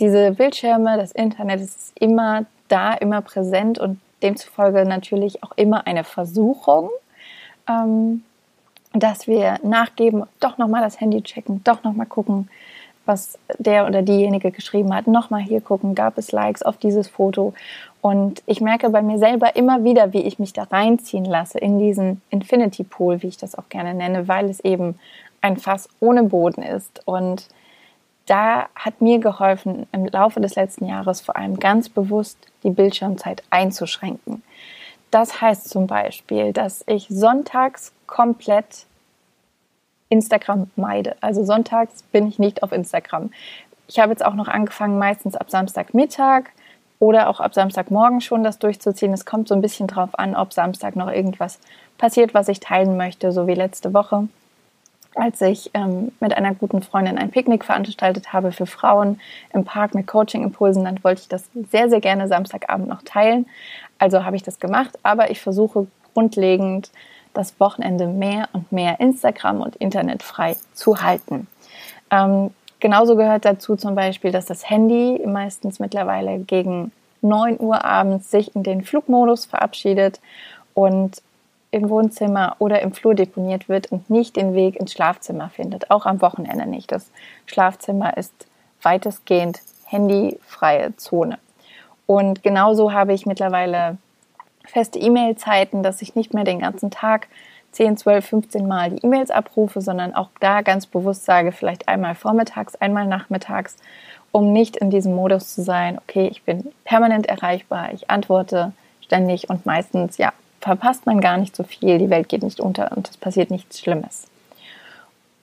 diese 0.00 0.32
Bildschirme, 0.32 0.96
das 0.96 1.12
Internet 1.12 1.60
ist 1.60 1.92
immer 1.98 2.44
da, 2.68 2.92
immer 2.92 3.22
präsent 3.22 3.78
und 3.78 4.00
demzufolge 4.22 4.84
natürlich 4.84 5.42
auch 5.42 5.52
immer 5.56 5.86
eine 5.86 6.04
Versuchung, 6.04 6.90
ähm, 7.68 8.24
dass 8.92 9.26
wir 9.26 9.58
nachgeben, 9.62 10.24
doch 10.40 10.58
nochmal 10.58 10.82
das 10.82 11.00
Handy 11.00 11.22
checken, 11.22 11.62
doch 11.64 11.82
nochmal 11.82 12.06
gucken, 12.06 12.48
was 13.04 13.38
der 13.58 13.86
oder 13.86 14.02
diejenige 14.02 14.50
geschrieben 14.50 14.94
hat, 14.94 15.06
nochmal 15.06 15.42
hier 15.42 15.60
gucken, 15.60 15.94
gab 15.94 16.18
es 16.18 16.32
Likes 16.32 16.62
auf 16.62 16.76
dieses 16.76 17.08
Foto. 17.08 17.54
Und 18.06 18.40
ich 18.46 18.60
merke 18.60 18.88
bei 18.90 19.02
mir 19.02 19.18
selber 19.18 19.56
immer 19.56 19.82
wieder, 19.82 20.12
wie 20.12 20.22
ich 20.22 20.38
mich 20.38 20.52
da 20.52 20.62
reinziehen 20.62 21.24
lasse 21.24 21.58
in 21.58 21.80
diesen 21.80 22.22
Infinity 22.30 22.84
Pool, 22.84 23.20
wie 23.20 23.26
ich 23.26 23.36
das 23.36 23.58
auch 23.58 23.68
gerne 23.68 23.94
nenne, 23.94 24.28
weil 24.28 24.48
es 24.48 24.60
eben 24.60 24.96
ein 25.40 25.56
Fass 25.56 25.88
ohne 25.98 26.22
Boden 26.22 26.62
ist. 26.62 27.02
Und 27.04 27.48
da 28.26 28.68
hat 28.76 29.00
mir 29.00 29.18
geholfen, 29.18 29.88
im 29.90 30.06
Laufe 30.06 30.40
des 30.40 30.54
letzten 30.54 30.86
Jahres 30.86 31.20
vor 31.20 31.34
allem 31.34 31.58
ganz 31.58 31.88
bewusst 31.88 32.38
die 32.62 32.70
Bildschirmzeit 32.70 33.42
einzuschränken. 33.50 34.44
Das 35.10 35.40
heißt 35.40 35.68
zum 35.68 35.88
Beispiel, 35.88 36.52
dass 36.52 36.84
ich 36.86 37.08
sonntags 37.08 37.90
komplett 38.06 38.86
Instagram 40.10 40.70
meide. 40.76 41.16
Also 41.20 41.44
sonntags 41.44 42.04
bin 42.12 42.28
ich 42.28 42.38
nicht 42.38 42.62
auf 42.62 42.70
Instagram. 42.70 43.32
Ich 43.88 43.98
habe 43.98 44.12
jetzt 44.12 44.24
auch 44.24 44.34
noch 44.34 44.46
angefangen, 44.46 44.96
meistens 44.96 45.34
ab 45.34 45.50
Samstagmittag 45.50 46.50
oder 46.98 47.28
auch 47.28 47.40
ab 47.40 47.54
Samstagmorgen 47.54 48.20
schon 48.20 48.42
das 48.42 48.58
durchzuziehen. 48.58 49.12
Es 49.12 49.26
kommt 49.26 49.48
so 49.48 49.54
ein 49.54 49.60
bisschen 49.60 49.86
drauf 49.86 50.18
an, 50.18 50.34
ob 50.34 50.52
Samstag 50.52 50.96
noch 50.96 51.10
irgendwas 51.10 51.58
passiert, 51.98 52.34
was 52.34 52.48
ich 52.48 52.60
teilen 52.60 52.96
möchte, 52.96 53.32
so 53.32 53.46
wie 53.46 53.54
letzte 53.54 53.94
Woche 53.94 54.28
als 55.16 55.40
ich 55.40 55.70
ähm, 55.74 56.12
mit 56.20 56.36
einer 56.36 56.54
guten 56.54 56.82
Freundin 56.82 57.18
ein 57.18 57.30
Picknick 57.30 57.64
veranstaltet 57.64 58.32
habe 58.32 58.52
für 58.52 58.66
Frauen 58.66 59.18
im 59.52 59.64
Park 59.64 59.94
mit 59.94 60.06
Coaching-Impulsen, 60.06 60.84
dann 60.84 61.02
wollte 61.02 61.22
ich 61.22 61.28
das 61.28 61.48
sehr, 61.72 61.88
sehr 61.88 62.00
gerne 62.00 62.28
Samstagabend 62.28 62.88
noch 62.88 63.02
teilen. 63.02 63.46
Also 63.98 64.24
habe 64.24 64.36
ich 64.36 64.42
das 64.42 64.60
gemacht, 64.60 64.98
aber 65.02 65.30
ich 65.30 65.40
versuche 65.40 65.86
grundlegend 66.14 66.90
das 67.32 67.58
Wochenende 67.58 68.06
mehr 68.06 68.48
und 68.52 68.70
mehr 68.72 69.00
Instagram 69.00 69.62
und 69.62 69.76
Internet 69.76 70.22
frei 70.22 70.56
zu 70.74 71.02
halten. 71.02 71.46
Ähm, 72.10 72.50
genauso 72.86 73.16
gehört 73.16 73.44
dazu 73.44 73.74
zum 73.74 73.96
Beispiel, 73.96 74.30
dass 74.30 74.46
das 74.46 74.70
Handy 74.70 75.20
meistens 75.26 75.80
mittlerweile 75.80 76.38
gegen 76.38 76.92
9 77.20 77.58
Uhr 77.58 77.84
abends 77.84 78.30
sich 78.30 78.54
in 78.54 78.62
den 78.62 78.84
Flugmodus 78.84 79.44
verabschiedet 79.44 80.20
und 80.72 81.20
im 81.72 81.90
Wohnzimmer 81.90 82.54
oder 82.60 82.82
im 82.82 82.92
Flur 82.92 83.16
deponiert 83.16 83.68
wird 83.68 83.90
und 83.90 84.08
nicht 84.08 84.36
den 84.36 84.54
Weg 84.54 84.76
ins 84.76 84.92
Schlafzimmer 84.92 85.48
findet, 85.48 85.90
auch 85.90 86.06
am 86.06 86.20
Wochenende 86.20 86.64
nicht. 86.64 86.92
Das 86.92 87.10
Schlafzimmer 87.46 88.16
ist 88.16 88.32
weitestgehend 88.82 89.58
handyfreie 89.86 90.94
Zone. 90.96 91.40
Und 92.06 92.44
genauso 92.44 92.92
habe 92.92 93.14
ich 93.14 93.26
mittlerweile 93.26 93.98
feste 94.64 95.00
E-Mail-Zeiten, 95.00 95.82
dass 95.82 96.02
ich 96.02 96.14
nicht 96.14 96.34
mehr 96.34 96.44
den 96.44 96.60
ganzen 96.60 96.92
Tag 96.92 97.26
10, 97.76 97.98
12, 97.98 98.26
15 98.26 98.66
Mal 98.66 98.90
die 98.90 99.04
E-Mails 99.04 99.30
abrufe, 99.30 99.82
sondern 99.82 100.14
auch 100.14 100.30
da 100.40 100.62
ganz 100.62 100.86
bewusst 100.86 101.26
sage, 101.26 101.52
vielleicht 101.52 101.88
einmal 101.88 102.14
vormittags, 102.14 102.74
einmal 102.76 103.06
nachmittags, 103.06 103.76
um 104.32 104.54
nicht 104.54 104.78
in 104.78 104.88
diesem 104.88 105.14
Modus 105.14 105.54
zu 105.54 105.62
sein, 105.62 105.98
okay, 105.98 106.26
ich 106.28 106.42
bin 106.42 106.72
permanent 106.84 107.26
erreichbar, 107.26 107.92
ich 107.92 108.08
antworte 108.08 108.72
ständig 109.02 109.50
und 109.50 109.66
meistens, 109.66 110.16
ja, 110.16 110.32
verpasst 110.62 111.04
man 111.04 111.20
gar 111.20 111.36
nicht 111.36 111.54
so 111.54 111.64
viel, 111.64 111.98
die 111.98 112.08
Welt 112.08 112.30
geht 112.30 112.42
nicht 112.42 112.60
unter 112.60 112.96
und 112.96 113.10
es 113.10 113.18
passiert 113.18 113.50
nichts 113.50 113.78
Schlimmes. 113.78 114.26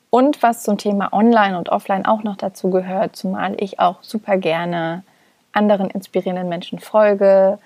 Und 0.09 0.41
was 0.41 0.63
zum 0.63 0.79
Thema 0.79 1.13
Online 1.13 1.55
und 1.55 1.69
Offline 1.69 2.05
auch 2.05 2.23
noch 2.23 2.35
dazu 2.35 2.71
gehört, 2.71 3.15
zumal 3.15 3.55
ich 3.59 3.79
auch 3.79 4.01
super 4.01 4.37
gerne 4.37 5.03
anderen 5.51 5.91
inspirierenden 5.91 6.49
Menschen 6.49 6.79
folge, 6.79 7.59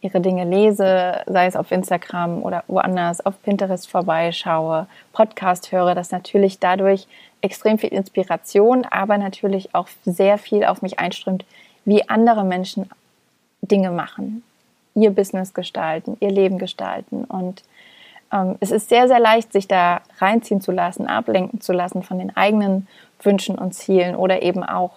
ihre 0.00 0.20
Dinge 0.20 0.44
lese, 0.44 1.22
sei 1.26 1.46
es 1.46 1.56
auf 1.56 1.72
Instagram 1.72 2.42
oder 2.42 2.62
woanders, 2.68 3.24
auf 3.24 3.42
Pinterest 3.42 3.88
vorbeischaue, 3.88 4.86
Podcast 5.12 5.72
höre, 5.72 5.94
dass 5.94 6.12
natürlich 6.12 6.60
dadurch 6.60 7.06
extrem 7.40 7.78
viel 7.78 7.90
Inspiration, 7.90 8.84
aber 8.84 9.18
natürlich 9.18 9.74
auch 9.74 9.88
sehr 10.04 10.38
viel 10.38 10.64
auf 10.64 10.82
mich 10.82 10.98
einströmt, 10.98 11.44
wie 11.84 12.08
andere 12.08 12.44
Menschen 12.44 12.88
Dinge 13.62 13.90
machen, 13.90 14.42
ihr 14.94 15.10
Business 15.10 15.54
gestalten, 15.54 16.16
ihr 16.20 16.30
Leben 16.30 16.58
gestalten. 16.58 17.24
Und 17.24 17.62
ähm, 18.32 18.56
es 18.60 18.70
ist 18.70 18.88
sehr, 18.88 19.08
sehr 19.08 19.20
leicht, 19.20 19.52
sich 19.52 19.68
da 19.68 20.00
reinziehen 20.18 20.60
zu 20.60 20.70
lassen, 20.70 21.06
ablenken 21.06 21.60
zu 21.60 21.72
lassen 21.72 22.02
von 22.02 22.18
den 22.18 22.36
eigenen 22.36 22.86
Wünschen 23.22 23.58
und 23.58 23.74
Zielen 23.74 24.14
oder 24.14 24.42
eben 24.42 24.62
auch 24.62 24.92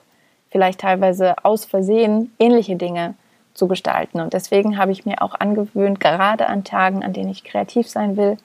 vielleicht 0.52 0.82
teilweise 0.82 1.36
aus 1.44 1.66
Versehen 1.66 2.34
ähnliche 2.38 2.76
Dinge 2.76 3.16
zu 3.54 3.68
gestalten. 3.68 4.22
Und 4.22 4.34
deswegen 4.34 4.78
habe 4.78 4.92
ich 4.92 5.06
mir 5.06 5.22
auch 5.22 5.36
angewöhnt, 5.40 6.00
gerade 6.00 6.48
an 6.48 6.64
Tagen, 6.64 7.04
an 7.04 7.14
denen 7.14 7.30
ich 7.30 7.44
kreativ 7.44 7.88
sein 7.90 8.18
will, 8.18 8.38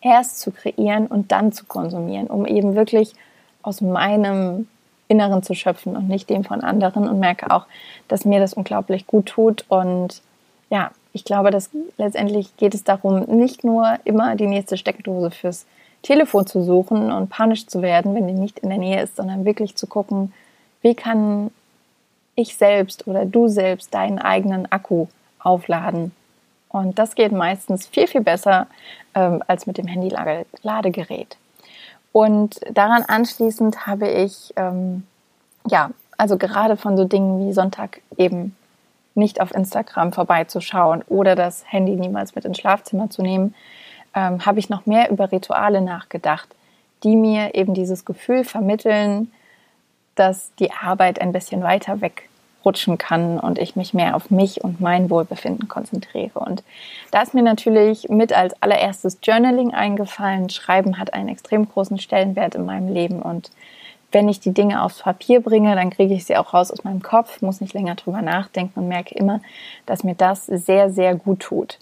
erst 0.00 0.40
zu 0.40 0.50
kreieren 0.50 1.06
und 1.06 1.32
dann 1.32 1.52
zu 1.52 1.64
konsumieren, 1.64 2.26
um 2.26 2.46
eben 2.46 2.74
wirklich 2.74 3.14
aus 3.62 3.80
meinem 3.80 4.68
Inneren 5.08 5.42
zu 5.42 5.54
schöpfen 5.54 5.96
und 5.96 6.08
nicht 6.08 6.28
dem 6.30 6.44
von 6.44 6.60
anderen 6.60 7.08
und 7.08 7.18
merke 7.18 7.50
auch, 7.50 7.66
dass 8.08 8.24
mir 8.24 8.40
das 8.40 8.54
unglaublich 8.54 9.06
gut 9.06 9.26
tut 9.26 9.64
und 9.68 10.22
ja, 10.70 10.90
ich 11.12 11.24
glaube, 11.24 11.50
dass 11.50 11.70
letztendlich 11.96 12.56
geht 12.56 12.74
es 12.74 12.84
darum, 12.84 13.20
nicht 13.20 13.64
nur 13.64 13.98
immer 14.04 14.34
die 14.34 14.46
nächste 14.46 14.76
Steckdose 14.76 15.30
fürs 15.30 15.66
Telefon 16.02 16.46
zu 16.46 16.62
suchen 16.62 17.12
und 17.12 17.30
panisch 17.30 17.66
zu 17.66 17.80
werden, 17.80 18.14
wenn 18.14 18.26
die 18.26 18.34
nicht 18.34 18.58
in 18.58 18.68
der 18.68 18.78
Nähe 18.78 19.02
ist, 19.02 19.16
sondern 19.16 19.44
wirklich 19.44 19.76
zu 19.76 19.86
gucken, 19.86 20.32
wie 20.82 20.94
kann 20.94 21.50
ich 22.36 22.56
selbst 22.56 23.06
oder 23.06 23.24
du 23.24 23.48
selbst 23.48 23.94
deinen 23.94 24.18
eigenen 24.18 24.70
Akku 24.70 25.06
aufladen. 25.38 26.12
Und 26.68 26.98
das 26.98 27.14
geht 27.14 27.32
meistens 27.32 27.86
viel, 27.86 28.08
viel 28.08 28.22
besser 28.22 28.66
ähm, 29.14 29.42
als 29.46 29.66
mit 29.66 29.78
dem 29.78 29.86
Handy-Ladegerät. 29.86 31.36
Und 32.12 32.60
daran 32.72 33.02
anschließend 33.02 33.86
habe 33.86 34.08
ich, 34.08 34.52
ähm, 34.56 35.04
ja, 35.68 35.90
also 36.16 36.36
gerade 36.36 36.76
von 36.76 36.96
so 36.96 37.04
Dingen 37.04 37.46
wie 37.46 37.52
Sonntag 37.52 38.00
eben 38.16 38.56
nicht 39.14 39.40
auf 39.40 39.54
Instagram 39.54 40.12
vorbeizuschauen 40.12 41.02
oder 41.08 41.36
das 41.36 41.64
Handy 41.66 41.96
niemals 41.96 42.34
mit 42.34 42.44
ins 42.44 42.58
Schlafzimmer 42.58 43.10
zu 43.10 43.22
nehmen, 43.22 43.54
ähm, 44.14 44.44
habe 44.44 44.58
ich 44.58 44.68
noch 44.68 44.86
mehr 44.86 45.10
über 45.10 45.30
Rituale 45.30 45.80
nachgedacht, 45.80 46.48
die 47.02 47.16
mir 47.16 47.54
eben 47.54 47.74
dieses 47.74 48.04
Gefühl 48.04 48.44
vermitteln, 48.44 49.30
dass 50.14 50.54
die 50.58 50.72
Arbeit 50.72 51.20
ein 51.20 51.32
bisschen 51.32 51.62
weiter 51.62 52.00
wegrutschen 52.00 52.98
kann 52.98 53.38
und 53.38 53.58
ich 53.58 53.76
mich 53.76 53.94
mehr 53.94 54.16
auf 54.16 54.30
mich 54.30 54.62
und 54.62 54.80
mein 54.80 55.10
Wohlbefinden 55.10 55.68
konzentriere. 55.68 56.38
Und 56.40 56.62
da 57.10 57.22
ist 57.22 57.34
mir 57.34 57.42
natürlich 57.42 58.08
mit 58.08 58.32
als 58.32 58.60
allererstes 58.62 59.18
Journaling 59.22 59.74
eingefallen. 59.74 60.50
Schreiben 60.50 60.98
hat 60.98 61.14
einen 61.14 61.28
extrem 61.28 61.68
großen 61.68 61.98
Stellenwert 61.98 62.54
in 62.54 62.64
meinem 62.64 62.92
Leben 62.92 63.22
und 63.22 63.50
wenn 64.14 64.28
ich 64.28 64.38
die 64.38 64.54
Dinge 64.54 64.82
aufs 64.82 65.00
Papier 65.00 65.40
bringe, 65.40 65.74
dann 65.74 65.90
kriege 65.90 66.14
ich 66.14 66.24
sie 66.24 66.36
auch 66.36 66.54
raus 66.54 66.70
aus 66.70 66.84
meinem 66.84 67.02
Kopf, 67.02 67.42
muss 67.42 67.60
nicht 67.60 67.74
länger 67.74 67.96
drüber 67.96 68.22
nachdenken 68.22 68.78
und 68.78 68.88
merke 68.88 69.14
immer, 69.16 69.40
dass 69.86 70.04
mir 70.04 70.14
das 70.14 70.46
sehr, 70.46 70.90
sehr 70.90 71.16
gut 71.16 71.40
tut. 71.40 71.80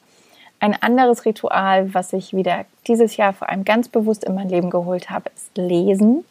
Ein 0.58 0.80
anderes 0.80 1.24
Ritual, 1.24 1.92
was 1.92 2.12
ich 2.12 2.34
wieder 2.34 2.64
dieses 2.86 3.16
Jahr 3.16 3.32
vor 3.32 3.48
allem 3.48 3.64
ganz 3.64 3.88
bewusst 3.88 4.24
in 4.24 4.34
mein 4.34 4.48
Leben 4.48 4.70
geholt 4.70 5.10
habe, 5.10 5.30
ist 5.34 5.56
Lesen. 5.56 6.24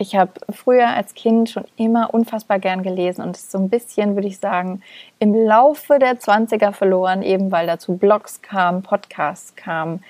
Ich 0.00 0.14
habe 0.14 0.30
früher 0.50 0.88
als 0.88 1.14
Kind 1.14 1.50
schon 1.50 1.64
immer 1.76 2.14
unfassbar 2.14 2.60
gern 2.60 2.84
gelesen 2.84 3.22
und 3.22 3.36
so 3.36 3.58
ein 3.58 3.68
bisschen, 3.68 4.14
würde 4.14 4.28
ich 4.28 4.38
sagen, 4.38 4.80
im 5.18 5.34
Laufe 5.34 5.98
der 5.98 6.20
20er 6.20 6.70
verloren, 6.72 7.22
eben 7.22 7.50
weil 7.50 7.66
dazu 7.66 7.96
Blogs 7.96 8.40
kamen, 8.40 8.84
Podcasts 8.84 9.56
kamen, 9.56 10.04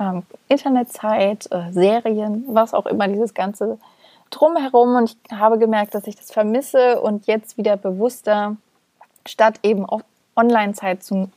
ähm, 0.00 0.22
Internetzeit, 0.48 1.46
äh, 1.52 1.70
Serien, 1.72 2.44
was 2.48 2.72
auch 2.72 2.86
immer 2.86 3.06
dieses 3.06 3.34
ganze 3.34 3.78
drumherum. 4.30 4.96
Und 4.96 5.14
ich 5.30 5.38
habe 5.38 5.58
gemerkt, 5.58 5.94
dass 5.94 6.06
ich 6.06 6.16
das 6.16 6.32
vermisse 6.32 7.00
und 7.02 7.26
jetzt 7.26 7.58
wieder 7.58 7.76
bewusster, 7.76 8.56
statt 9.26 9.60
eben 9.62 9.84
auch 9.84 10.00
Online-Zeit 10.36 11.02
zu 11.02 11.30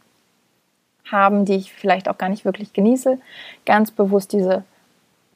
haben, 1.12 1.44
die 1.44 1.56
ich 1.56 1.74
vielleicht 1.74 2.08
auch 2.08 2.18
gar 2.18 2.30
nicht 2.30 2.46
wirklich 2.46 2.72
genieße, 2.72 3.20
ganz 3.66 3.92
bewusst 3.92 4.32
diese 4.32 4.64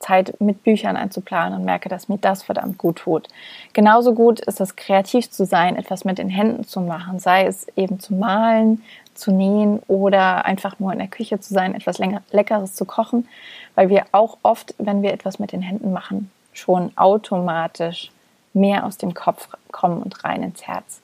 Zeit 0.01 0.39
mit 0.41 0.63
Büchern 0.63 0.97
einzuplanen 0.97 1.59
und 1.59 1.65
merke, 1.65 1.89
dass 1.89 2.09
mir 2.09 2.17
das 2.17 2.43
verdammt 2.43 2.77
gut 2.77 2.97
tut. 2.97 3.27
Genauso 3.73 4.13
gut 4.13 4.41
ist 4.41 4.59
es, 4.59 4.75
kreativ 4.75 5.31
zu 5.31 5.45
sein, 5.45 5.75
etwas 5.75 6.03
mit 6.03 6.17
den 6.17 6.29
Händen 6.29 6.65
zu 6.65 6.81
machen, 6.81 7.19
sei 7.19 7.45
es 7.45 7.67
eben 7.75 7.99
zu 7.99 8.13
malen, 8.13 8.83
zu 9.13 9.31
nähen 9.31 9.79
oder 9.87 10.45
einfach 10.45 10.79
nur 10.79 10.91
in 10.91 10.99
der 10.99 11.07
Küche 11.07 11.39
zu 11.39 11.53
sein, 11.53 11.75
etwas 11.75 11.99
Leckeres 12.31 12.73
zu 12.73 12.85
kochen, 12.85 13.27
weil 13.75 13.89
wir 13.89 14.05
auch 14.11 14.37
oft, 14.43 14.73
wenn 14.77 15.01
wir 15.01 15.13
etwas 15.13 15.39
mit 15.39 15.51
den 15.51 15.61
Händen 15.61 15.93
machen, 15.93 16.31
schon 16.53 16.91
automatisch 16.97 18.11
mehr 18.53 18.85
aus 18.85 18.97
dem 18.97 19.13
Kopf 19.13 19.47
kommen 19.71 20.01
und 20.01 20.23
rein 20.23 20.43
ins 20.43 20.67
Herz. 20.67 21.01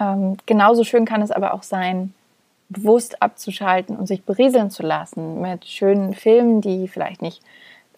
Ähm, 0.00 0.36
genauso 0.46 0.84
schön 0.84 1.04
kann 1.04 1.22
es 1.22 1.30
aber 1.30 1.52
auch 1.54 1.62
sein, 1.62 2.14
bewusst 2.68 3.22
abzuschalten 3.22 3.96
und 3.96 4.06
sich 4.06 4.24
berieseln 4.24 4.70
zu 4.70 4.82
lassen 4.82 5.40
mit 5.40 5.64
schönen 5.66 6.14
Filmen, 6.14 6.60
die 6.60 6.88
vielleicht 6.88 7.22
nicht 7.22 7.42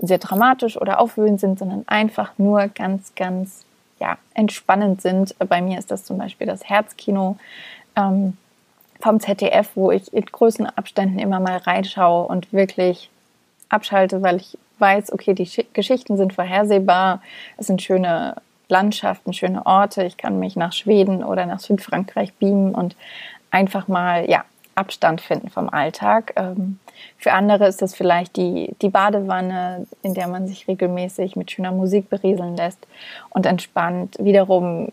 sehr 0.00 0.18
dramatisch 0.18 0.80
oder 0.80 1.00
aufwühlend 1.00 1.40
sind, 1.40 1.58
sondern 1.58 1.84
einfach 1.86 2.32
nur 2.38 2.68
ganz, 2.68 3.14
ganz 3.14 3.64
ja, 3.98 4.16
entspannend 4.34 5.02
sind. 5.02 5.34
Bei 5.38 5.60
mir 5.60 5.78
ist 5.78 5.90
das 5.90 6.04
zum 6.04 6.18
Beispiel 6.18 6.46
das 6.46 6.64
Herzkino 6.68 7.36
ähm, 7.96 8.36
vom 9.00 9.20
ZDF, 9.20 9.70
wo 9.74 9.90
ich 9.90 10.12
in 10.12 10.24
größeren 10.24 10.66
Abständen 10.66 11.18
immer 11.18 11.40
mal 11.40 11.58
reinschaue 11.58 12.26
und 12.26 12.52
wirklich 12.52 13.10
abschalte, 13.68 14.22
weil 14.22 14.36
ich 14.36 14.58
weiß, 14.78 15.12
okay, 15.12 15.34
die 15.34 15.48
Geschichten 15.72 16.16
sind 16.16 16.32
vorhersehbar, 16.34 17.20
es 17.58 17.66
sind 17.66 17.82
schöne 17.82 18.36
Landschaften, 18.68 19.32
schöne 19.32 19.66
Orte, 19.66 20.04
ich 20.04 20.16
kann 20.16 20.38
mich 20.38 20.56
nach 20.56 20.72
Schweden 20.72 21.22
oder 21.22 21.44
nach 21.44 21.60
Südfrankreich 21.60 22.34
beamen 22.34 22.74
und 22.74 22.96
einfach 23.50 23.88
mal, 23.88 24.30
ja, 24.30 24.44
Abstand 24.80 25.20
finden 25.20 25.50
vom 25.50 25.68
Alltag. 25.68 26.32
Ähm, 26.36 26.78
für 27.18 27.32
andere 27.32 27.66
ist 27.66 27.82
das 27.82 27.94
vielleicht 27.94 28.36
die, 28.36 28.74
die 28.80 28.88
Badewanne, 28.88 29.86
in 30.02 30.14
der 30.14 30.26
man 30.26 30.48
sich 30.48 30.66
regelmäßig 30.66 31.36
mit 31.36 31.50
schöner 31.50 31.72
Musik 31.72 32.08
berieseln 32.08 32.56
lässt 32.56 32.86
und 33.28 33.44
entspannt. 33.44 34.16
Wiederum 34.18 34.88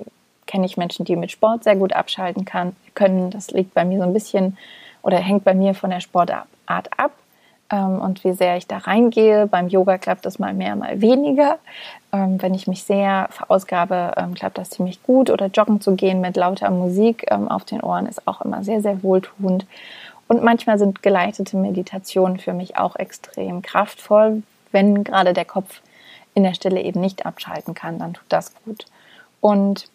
kenne 0.45 0.65
ich 0.65 0.77
Menschen, 0.77 1.05
die 1.05 1.15
mit 1.15 1.31
Sport 1.31 1.63
sehr 1.63 1.75
gut 1.75 1.93
abschalten 1.93 2.43
kann, 2.45 2.75
können. 2.95 3.31
Das 3.31 3.51
liegt 3.51 3.73
bei 3.73 3.85
mir 3.85 3.99
so 3.99 4.03
ein 4.03 4.13
bisschen 4.13 4.57
oder 5.01 5.17
hängt 5.17 5.43
bei 5.45 5.53
mir 5.53 5.73
von 5.73 5.89
der 5.89 6.01
Sportart 6.01 6.47
ab 6.67 7.11
und 7.75 8.23
wie 8.23 8.33
sehr 8.33 8.57
ich 8.57 8.67
da 8.67 8.77
reingehe. 8.77 9.47
Beim 9.47 9.67
Yoga 9.67 9.97
klappt 9.97 10.25
das 10.25 10.39
mal 10.39 10.53
mehr, 10.53 10.75
mal 10.75 11.01
weniger. 11.01 11.59
Ähm, 12.13 12.41
wenn 12.41 12.53
ich 12.53 12.67
mich 12.67 12.83
sehr 12.83 13.27
verausgabe, 13.31 14.13
ähm, 14.15 14.33
klappt 14.33 14.57
das 14.57 14.69
ziemlich 14.69 15.03
gut. 15.03 15.29
Oder 15.29 15.47
joggen 15.47 15.81
zu 15.81 15.95
gehen 15.95 16.21
mit 16.21 16.37
lauter 16.37 16.71
Musik 16.71 17.25
ähm, 17.29 17.47
auf 17.49 17.65
den 17.65 17.81
Ohren 17.81 18.05
ist 18.05 18.27
auch 18.27 18.41
immer 18.41 18.63
sehr, 18.63 18.81
sehr 18.81 19.03
wohltuend. 19.03 19.65
Und 20.27 20.43
manchmal 20.43 20.77
sind 20.77 21.03
geleitete 21.03 21.57
Meditationen 21.57 22.37
für 22.37 22.53
mich 22.53 22.77
auch 22.77 22.95
extrem 22.95 23.61
kraftvoll, 23.61 24.43
wenn 24.71 25.03
gerade 25.03 25.33
der 25.33 25.45
Kopf 25.45 25.81
in 26.33 26.43
der 26.43 26.53
Stille 26.53 26.81
eben 26.81 27.01
nicht 27.01 27.25
abschalten 27.25 27.73
kann, 27.73 27.97
dann 27.97 28.13
tut 28.13 28.25
das 28.29 28.53
gut. 28.63 28.85
Und 29.41 29.89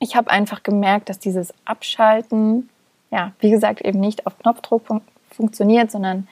ich 0.00 0.16
habe 0.16 0.30
einfach 0.30 0.62
gemerkt, 0.62 1.08
dass 1.08 1.18
dieses 1.18 1.54
Abschalten, 1.64 2.68
ja, 3.10 3.32
wie 3.38 3.50
gesagt, 3.50 3.80
eben 3.80 4.00
nicht 4.00 4.26
auf 4.26 4.38
Knopfdruck 4.38 4.86
fun 4.86 5.00
funktioniert, 5.30 5.90
sondern 5.90 6.28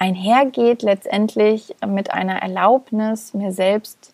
einhergeht 0.00 0.82
letztendlich 0.82 1.76
mit 1.86 2.12
einer 2.12 2.42
Erlaubnis, 2.42 3.34
mir 3.34 3.52
selbst 3.52 4.12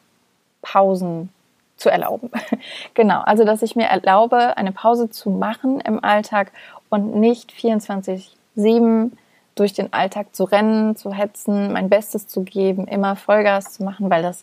Pausen 0.61 1.31
zu 1.77 1.89
erlauben. 1.89 2.31
genau, 2.95 3.21
also 3.21 3.45
dass 3.45 3.63
ich 3.63 3.77
mir 3.77 3.87
erlaube, 3.87 4.57
eine 4.57 4.73
Pause 4.73 5.09
zu 5.09 5.31
machen 5.31 5.81
im 5.81 6.03
Alltag 6.03 6.51
und 6.91 7.15
nicht 7.15 7.53
24-7 7.53 9.13
durch 9.55 9.73
den 9.75 9.93
Alltag 9.93 10.35
zu 10.35 10.45
rennen, 10.45 10.97
zu 10.97 11.13
hetzen, 11.13 11.73
mein 11.73 11.89
Bestes 11.89 12.27
zu 12.27 12.43
geben, 12.43 12.89
immer 12.89 13.15
Vollgas 13.15 13.73
zu 13.73 13.85
machen, 13.85 14.11
weil 14.11 14.23
das 14.23 14.43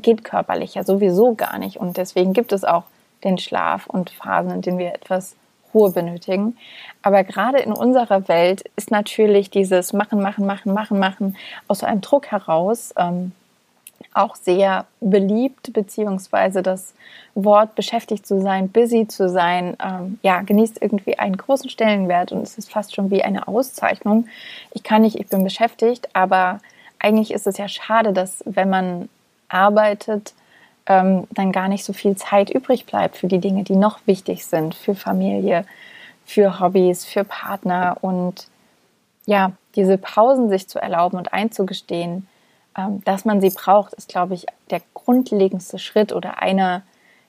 geht 0.00 0.24
körperlich 0.24 0.74
ja 0.74 0.84
sowieso 0.84 1.34
gar 1.34 1.58
nicht. 1.58 1.76
Und 1.76 1.98
deswegen 1.98 2.32
gibt 2.32 2.52
es 2.52 2.64
auch 2.64 2.84
den 3.24 3.36
Schlaf 3.36 3.86
und 3.86 4.08
Phasen, 4.08 4.50
in 4.50 4.62
denen 4.62 4.78
wir 4.78 4.94
etwas 4.94 5.36
Ruhe 5.74 5.90
benötigen. 5.90 6.56
Aber 7.02 7.24
gerade 7.24 7.58
in 7.58 7.72
unserer 7.72 8.28
Welt 8.28 8.64
ist 8.76 8.90
natürlich 8.90 9.50
dieses 9.50 9.92
Machen, 9.92 10.20
Machen, 10.20 10.46
Machen, 10.46 10.72
Machen, 10.72 10.98
Machen 10.98 11.36
aus 11.68 11.82
einem 11.82 12.00
Druck 12.00 12.26
heraus 12.26 12.94
ähm, 12.96 13.32
auch 14.14 14.36
sehr 14.36 14.86
beliebt, 15.00 15.72
beziehungsweise 15.72 16.62
das 16.62 16.94
Wort 17.34 17.74
beschäftigt 17.74 18.26
zu 18.26 18.40
sein, 18.40 18.68
busy 18.68 19.08
zu 19.08 19.28
sein, 19.28 19.76
ähm, 19.82 20.18
ja, 20.22 20.42
genießt 20.42 20.82
irgendwie 20.82 21.18
einen 21.18 21.36
großen 21.36 21.70
Stellenwert 21.70 22.32
und 22.32 22.42
es 22.42 22.58
ist 22.58 22.70
fast 22.70 22.94
schon 22.94 23.10
wie 23.10 23.22
eine 23.22 23.48
Auszeichnung. 23.48 24.26
Ich 24.72 24.82
kann 24.82 25.02
nicht, 25.02 25.18
ich 25.18 25.28
bin 25.28 25.44
beschäftigt, 25.44 26.08
aber 26.12 26.60
eigentlich 26.98 27.32
ist 27.32 27.46
es 27.46 27.56
ja 27.56 27.68
schade, 27.68 28.12
dass 28.12 28.42
wenn 28.44 28.68
man 28.68 29.08
arbeitet, 29.48 30.34
ähm, 30.86 31.26
dann 31.30 31.52
gar 31.52 31.68
nicht 31.68 31.84
so 31.84 31.92
viel 31.92 32.16
Zeit 32.16 32.50
übrig 32.50 32.86
bleibt 32.86 33.16
für 33.16 33.28
die 33.28 33.38
Dinge, 33.38 33.64
die 33.64 33.76
noch 33.76 34.00
wichtig 34.06 34.46
sind, 34.46 34.74
für 34.74 34.94
Familie, 34.94 35.64
für 36.24 36.60
Hobbys, 36.60 37.04
für 37.04 37.24
Partner 37.24 37.96
und 38.00 38.48
ja, 39.26 39.52
diese 39.76 39.98
Pausen 39.98 40.48
sich 40.48 40.68
zu 40.68 40.80
erlauben 40.80 41.16
und 41.16 41.32
einzugestehen, 41.32 42.26
ähm, 42.76 43.02
dass 43.04 43.24
man 43.24 43.40
sie 43.40 43.50
braucht, 43.50 43.92
ist, 43.94 44.08
glaube 44.08 44.34
ich, 44.34 44.46
der 44.70 44.82
grundlegendste 44.94 45.78
Schritt 45.78 46.12
oder 46.12 46.42
einer, 46.42 46.82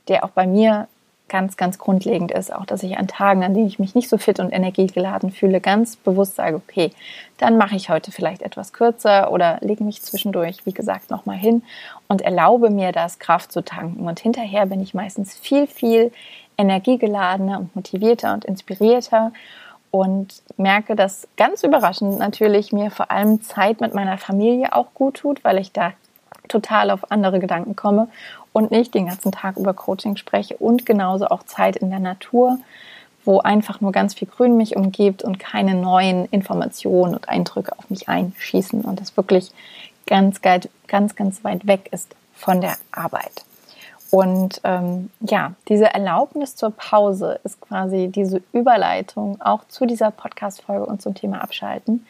der 0.08 0.24
auch 0.24 0.30
bei 0.30 0.48
mir 0.48 0.88
ganz, 1.30 1.58
ganz 1.58 1.80
grundlegend 1.80 2.32
ist, 2.32 2.54
auch 2.54 2.66
dass 2.66 2.84
ich 2.84 2.98
an 2.98 3.08
Tagen, 3.08 3.44
an 3.44 3.54
denen 3.54 3.68
ich 3.68 3.80
mich 3.80 3.96
nicht 3.96 4.10
so 4.10 4.18
fit 4.18 4.40
und 4.40 4.52
energiegeladen 4.52 5.32
fühle, 5.32 5.62
ganz 5.62 5.96
bewusst 5.96 6.36
sage, 6.36 6.56
okay, 6.56 6.92
dann 7.38 7.58
mache 7.58 7.76
ich 7.76 7.90
heute 7.90 8.12
vielleicht 8.12 8.42
etwas 8.42 8.72
kürzer 8.72 9.32
oder 9.32 9.58
lege 9.62 9.84
mich 9.84 10.02
zwischendurch, 10.02 10.66
wie 10.66 10.74
gesagt, 10.74 11.10
nochmal 11.10 11.38
hin 11.38 11.64
und 12.08 12.22
erlaube 12.22 12.70
mir 12.70 12.92
das, 12.92 13.20
Kraft 13.20 13.52
zu 13.52 13.64
tanken. 13.64 14.08
Und 14.08 14.20
hinterher 14.20 14.68
bin 14.68 14.82
ich 14.82 14.94
meistens 14.94 15.34
viel, 15.34 15.66
viel 15.66 16.12
energiegeladener 16.58 17.60
und 17.60 17.76
motivierter 17.76 18.34
und 18.34 18.46
inspirierter 18.46 19.32
und 19.90 20.42
merke, 20.58 20.96
dass 20.96 21.28
ganz 21.38 21.64
überraschend 21.64 22.20
natürlich 22.20 22.72
mir 22.72 22.92
vor 22.92 23.12
allem 23.12 23.42
Zeit 23.42 23.82
mit 23.82 23.94
meiner 23.94 24.18
Familie 24.18 24.74
auch 24.74 24.88
gut 24.94 25.16
tut, 25.16 25.44
weil 25.44 25.58
ich 25.58 25.72
da 25.72 25.94
total 26.48 26.92
auf 26.92 27.12
andere 27.12 27.40
Gedanken 27.40 27.76
komme 27.76 28.08
und 28.54 28.72
nicht 28.72 28.94
den 28.94 29.08
ganzen 29.08 29.32
Tag 29.32 29.58
über 29.58 29.74
Coaching 29.74 30.16
spreche 30.16 30.56
und 30.58 30.86
genauso 30.86 31.28
auch 31.28 31.44
Zeit 31.44 31.76
in 31.76 31.90
der 31.90 32.00
Natur, 32.00 32.60
wo 33.26 33.40
einfach 33.40 33.82
nur 33.82 33.92
ganz 33.92 34.14
viel 34.14 34.28
Grün 34.28 34.58
mich 34.58 34.76
umgibt 34.76 35.24
und 35.24 35.40
keine 35.40 35.76
neuen 35.76 36.26
Informationen 36.26 37.16
und 37.16 37.30
Eindrücke 37.30 37.78
auf 37.78 37.90
mich 37.90 38.08
einschießen 38.08 38.82
und 38.82 39.02
das 39.02 39.18
wirklich 39.18 39.52
ganz, 40.08 40.42
ganz, 40.42 41.16
ganz 41.16 41.44
weit 41.44 41.66
weg 41.66 41.90
ist 41.92 42.16
von 42.34 42.62
der 42.62 42.76
Arbeit. 42.92 43.46
Und 44.12 44.62
ähm, 44.64 45.10
ja, 45.22 45.54
diese 45.70 45.92
Erlaubnis 45.92 46.56
zur 46.56 46.70
Pause 46.70 47.40
ist 47.44 47.60
quasi 47.62 48.10
diese 48.14 48.44
Überleitung 48.52 49.42
auch 49.42 49.68
zu 49.70 49.88
dieser 49.88 50.12
Podcast-Folge 50.12 50.86
und 50.86 51.02
zum 51.02 51.16
Thema 51.16 51.42
Abschalten. 51.42 52.06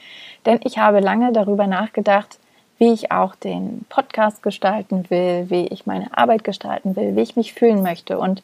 Denn 0.45 0.60
ich 0.65 0.77
habe 0.79 0.99
lange 0.99 1.32
darüber 1.32 1.65
nachgedacht, 1.65 2.39
wie 2.77 2.91
ich 2.91 3.12
auch 3.12 3.36
den 3.36 3.86
Podcast 3.89 4.43
gestalten 4.43 5.09
will, 5.09 5.49
wie 5.49 5.67
ich 5.67 5.86
meine 5.86 6.15
Arbeit 6.17 6.43
gestalten 6.43 6.95
will, 6.95 7.15
wie 7.15 7.21
ich 7.21 7.36
mich 7.36 7.53
fühlen 7.53 7.81
möchte. 7.81 8.17
Und 8.17 8.43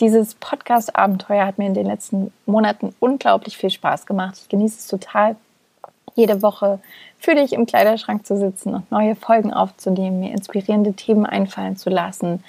dieses 0.00 0.34
Podcast-Abenteuer 0.34 1.46
hat 1.46 1.58
mir 1.58 1.66
in 1.66 1.74
den 1.74 1.86
letzten 1.86 2.32
Monaten 2.46 2.94
unglaublich 3.00 3.56
viel 3.56 3.70
Spaß 3.70 4.06
gemacht. 4.06 4.38
Ich 4.40 4.48
genieße 4.48 4.78
es 4.78 4.86
total, 4.86 5.36
jede 6.14 6.42
Woche 6.42 6.80
für 7.18 7.34
dich 7.34 7.52
im 7.52 7.66
Kleiderschrank 7.66 8.26
zu 8.26 8.36
sitzen 8.36 8.74
und 8.74 8.90
neue 8.90 9.14
Folgen 9.14 9.52
aufzunehmen, 9.52 10.20
mir 10.20 10.32
inspirierende 10.32 10.94
Themen 10.94 11.26
einfallen 11.26 11.76
zu 11.76 11.90
lassen, 11.90 12.42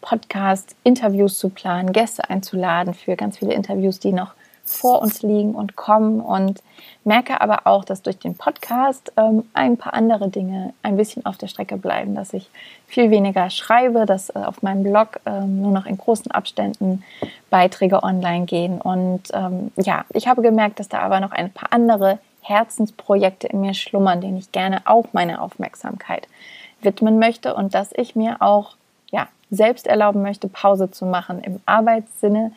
Podcast, 0.00 0.76
Interviews 0.84 1.38
zu 1.38 1.48
planen, 1.48 1.92
Gäste 1.92 2.28
einzuladen 2.28 2.92
für 2.92 3.16
ganz 3.16 3.38
viele 3.38 3.54
Interviews, 3.54 4.00
die 4.00 4.12
noch 4.12 4.34
vor 4.64 5.02
uns 5.02 5.22
liegen 5.22 5.54
und 5.54 5.76
kommen 5.76 6.20
und 6.20 6.62
merke 7.04 7.40
aber 7.40 7.66
auch, 7.66 7.84
dass 7.84 8.02
durch 8.02 8.18
den 8.18 8.36
Podcast 8.36 9.12
ähm, 9.16 9.44
ein 9.54 9.76
paar 9.76 9.94
andere 9.94 10.28
Dinge 10.28 10.72
ein 10.82 10.96
bisschen 10.96 11.26
auf 11.26 11.36
der 11.36 11.48
Strecke 11.48 11.76
bleiben, 11.76 12.14
dass 12.14 12.32
ich 12.32 12.48
viel 12.86 13.10
weniger 13.10 13.50
schreibe, 13.50 14.06
dass 14.06 14.30
äh, 14.30 14.38
auf 14.38 14.62
meinem 14.62 14.84
Blog 14.84 15.20
ähm, 15.26 15.62
nur 15.62 15.72
noch 15.72 15.86
in 15.86 15.98
großen 15.98 16.30
Abständen 16.30 17.02
Beiträge 17.50 18.02
online 18.02 18.46
gehen. 18.46 18.80
Und 18.80 19.22
ähm, 19.32 19.72
ja, 19.76 20.04
ich 20.10 20.28
habe 20.28 20.42
gemerkt, 20.42 20.78
dass 20.78 20.88
da 20.88 21.00
aber 21.00 21.20
noch 21.20 21.32
ein 21.32 21.50
paar 21.50 21.72
andere 21.72 22.18
Herzensprojekte 22.42 23.48
in 23.48 23.60
mir 23.60 23.74
schlummern, 23.74 24.20
denen 24.20 24.36
ich 24.36 24.52
gerne 24.52 24.82
auch 24.84 25.06
meine 25.12 25.40
Aufmerksamkeit 25.40 26.28
widmen 26.82 27.18
möchte 27.18 27.54
und 27.54 27.74
dass 27.74 27.90
ich 27.94 28.16
mir 28.16 28.42
auch 28.42 28.76
ja, 29.10 29.28
selbst 29.50 29.86
erlauben 29.86 30.22
möchte, 30.22 30.48
Pause 30.48 30.90
zu 30.90 31.06
machen 31.06 31.42
im 31.42 31.60
Arbeitssinne, 31.66 32.52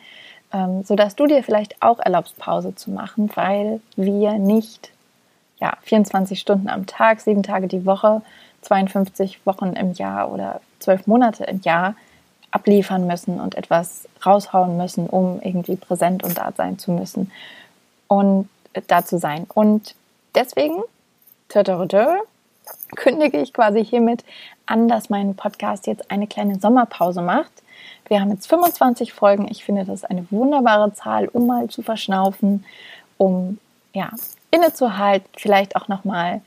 ähm, 0.56 0.84
sodass 0.84 1.14
du 1.16 1.26
dir 1.26 1.42
vielleicht 1.42 1.82
auch 1.82 1.98
erlaubst, 1.98 2.38
Pause 2.38 2.74
zu 2.74 2.90
machen, 2.90 3.30
weil 3.34 3.80
wir 3.96 4.32
nicht 4.38 4.90
ja, 5.58 5.76
24 5.82 6.40
Stunden 6.40 6.68
am 6.68 6.86
Tag, 6.86 7.20
sieben 7.20 7.42
Tage 7.42 7.68
die 7.68 7.84
Woche, 7.84 8.22
52 8.62 9.44
Wochen 9.44 9.74
im 9.74 9.92
Jahr 9.92 10.32
oder 10.32 10.60
zwölf 10.78 11.06
Monate 11.06 11.44
im 11.44 11.60
Jahr 11.60 11.94
abliefern 12.50 13.06
müssen 13.06 13.38
und 13.38 13.54
etwas 13.54 14.08
raushauen 14.24 14.76
müssen, 14.76 15.08
um 15.08 15.40
irgendwie 15.42 15.76
präsent 15.76 16.24
und 16.24 16.38
da 16.38 16.52
sein 16.56 16.78
zu 16.78 16.90
müssen 16.90 17.30
und 18.08 18.48
äh, 18.72 18.80
da 18.86 19.04
zu 19.04 19.18
sein. 19.18 19.46
Und 19.52 19.94
deswegen 20.34 20.82
kündige 22.94 23.40
ich 23.40 23.52
quasi 23.52 23.84
hiermit 23.84 24.24
an, 24.66 24.88
dass 24.88 25.10
mein 25.10 25.34
Podcast 25.34 25.86
jetzt 25.86 26.10
eine 26.10 26.26
kleine 26.26 26.58
Sommerpause 26.58 27.22
macht. 27.22 27.52
Wir 28.08 28.20
haben 28.20 28.30
jetzt 28.30 28.46
25 28.46 29.12
Folgen. 29.12 29.48
Ich 29.50 29.64
finde, 29.64 29.84
das 29.84 30.04
eine 30.04 30.26
wunderbare 30.30 30.92
Zahl, 30.94 31.28
um 31.28 31.46
mal 31.46 31.68
zu 31.68 31.82
verschnaufen, 31.82 32.64
um 33.18 33.58
ja, 33.92 34.10
innezuhalten, 34.50 35.28
vielleicht 35.36 35.74
auch 35.74 35.88
nochmal 35.88 36.42